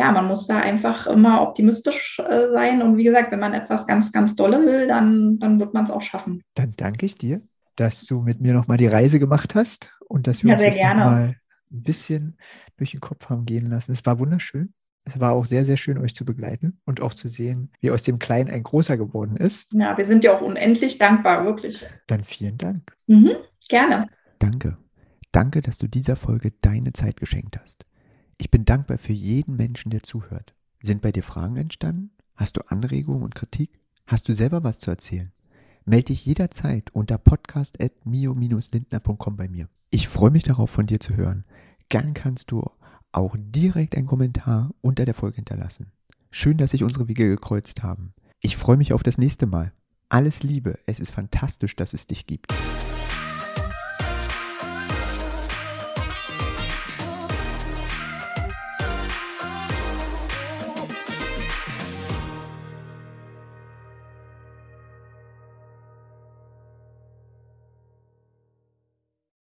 ja, 0.01 0.11
man 0.11 0.27
muss 0.27 0.47
da 0.47 0.57
einfach 0.57 1.05
immer 1.05 1.43
optimistisch 1.43 2.19
äh, 2.19 2.47
sein. 2.51 2.81
Und 2.81 2.97
wie 2.97 3.03
gesagt, 3.03 3.31
wenn 3.31 3.39
man 3.39 3.53
etwas 3.53 3.85
ganz, 3.85 4.11
ganz 4.11 4.35
Dolle 4.35 4.65
will, 4.65 4.87
dann, 4.87 5.37
dann 5.37 5.59
wird 5.59 5.75
man 5.75 5.83
es 5.83 5.91
auch 5.91 6.01
schaffen. 6.01 6.43
Dann 6.55 6.73
danke 6.75 7.05
ich 7.05 7.15
dir, 7.15 7.41
dass 7.75 8.05
du 8.05 8.21
mit 8.21 8.41
mir 8.41 8.53
nochmal 8.53 8.77
die 8.77 8.87
Reise 8.87 9.19
gemacht 9.19 9.53
hast 9.53 9.91
und 10.07 10.25
dass 10.25 10.43
wir 10.43 10.49
ja, 10.49 10.53
uns 10.55 10.63
das 10.63 10.75
nochmal 10.75 11.35
ein 11.71 11.83
bisschen 11.83 12.37
durch 12.77 12.91
den 12.91 12.99
Kopf 12.99 13.29
haben 13.29 13.45
gehen 13.45 13.67
lassen. 13.67 13.91
Es 13.91 14.03
war 14.05 14.17
wunderschön. 14.17 14.73
Es 15.03 15.19
war 15.19 15.33
auch 15.33 15.45
sehr, 15.45 15.65
sehr 15.65 15.77
schön, 15.77 15.97
euch 15.97 16.13
zu 16.13 16.25
begleiten 16.25 16.79
und 16.85 17.01
auch 17.01 17.13
zu 17.13 17.27
sehen, 17.27 17.71
wie 17.79 17.91
aus 17.91 18.03
dem 18.03 18.19
Kleinen 18.19 18.51
ein 18.51 18.63
Großer 18.63 18.97
geworden 18.97 19.35
ist. 19.35 19.73
Ja, 19.73 19.97
wir 19.97 20.05
sind 20.05 20.23
ja 20.23 20.37
auch 20.37 20.41
unendlich 20.41 20.99
dankbar, 20.99 21.45
wirklich. 21.45 21.83
Dann 22.07 22.23
vielen 22.23 22.57
Dank. 22.57 22.95
Mhm, 23.07 23.31
gerne. 23.67 24.07
Danke. 24.39 24.77
Danke, 25.31 25.61
dass 25.61 25.77
du 25.77 25.87
dieser 25.87 26.15
Folge 26.15 26.51
deine 26.61 26.93
Zeit 26.93 27.17
geschenkt 27.17 27.59
hast. 27.59 27.85
Ich 28.37 28.49
bin 28.51 28.65
dankbar 28.65 28.97
für 28.97 29.13
jeden 29.13 29.55
Menschen, 29.55 29.91
der 29.91 30.03
zuhört. 30.03 30.53
Sind 30.81 31.01
bei 31.01 31.11
dir 31.11 31.23
Fragen 31.23 31.57
entstanden? 31.57 32.11
Hast 32.35 32.57
du 32.57 32.61
Anregungen 32.67 33.23
und 33.23 33.35
Kritik? 33.35 33.79
Hast 34.07 34.27
du 34.27 34.33
selber 34.33 34.63
was 34.63 34.79
zu 34.79 34.89
erzählen? 34.91 35.31
Melde 35.85 36.07
dich 36.07 36.25
jederzeit 36.25 36.89
unter 36.93 37.17
podcast.mio-lindner.com 37.17 39.37
bei 39.37 39.47
mir. 39.47 39.69
Ich 39.89 40.07
freue 40.07 40.31
mich 40.31 40.43
darauf, 40.43 40.69
von 40.69 40.85
dir 40.85 40.99
zu 40.99 41.15
hören. 41.15 41.45
Gern 41.89 42.13
kannst 42.13 42.51
du 42.51 42.69
auch 43.11 43.35
direkt 43.37 43.95
einen 43.95 44.07
Kommentar 44.07 44.71
unter 44.81 45.05
der 45.05 45.13
Folge 45.13 45.37
hinterlassen. 45.37 45.91
Schön, 46.29 46.57
dass 46.57 46.71
sich 46.71 46.83
unsere 46.83 47.07
Wege 47.07 47.27
gekreuzt 47.27 47.83
haben. 47.83 48.13
Ich 48.39 48.57
freue 48.57 48.77
mich 48.77 48.93
auf 48.93 49.03
das 49.03 49.17
nächste 49.17 49.45
Mal. 49.45 49.73
Alles 50.09 50.43
Liebe, 50.43 50.77
es 50.85 50.99
ist 50.99 51.11
fantastisch, 51.11 51.75
dass 51.75 51.93
es 51.93 52.07
dich 52.07 52.25
gibt. 52.25 52.53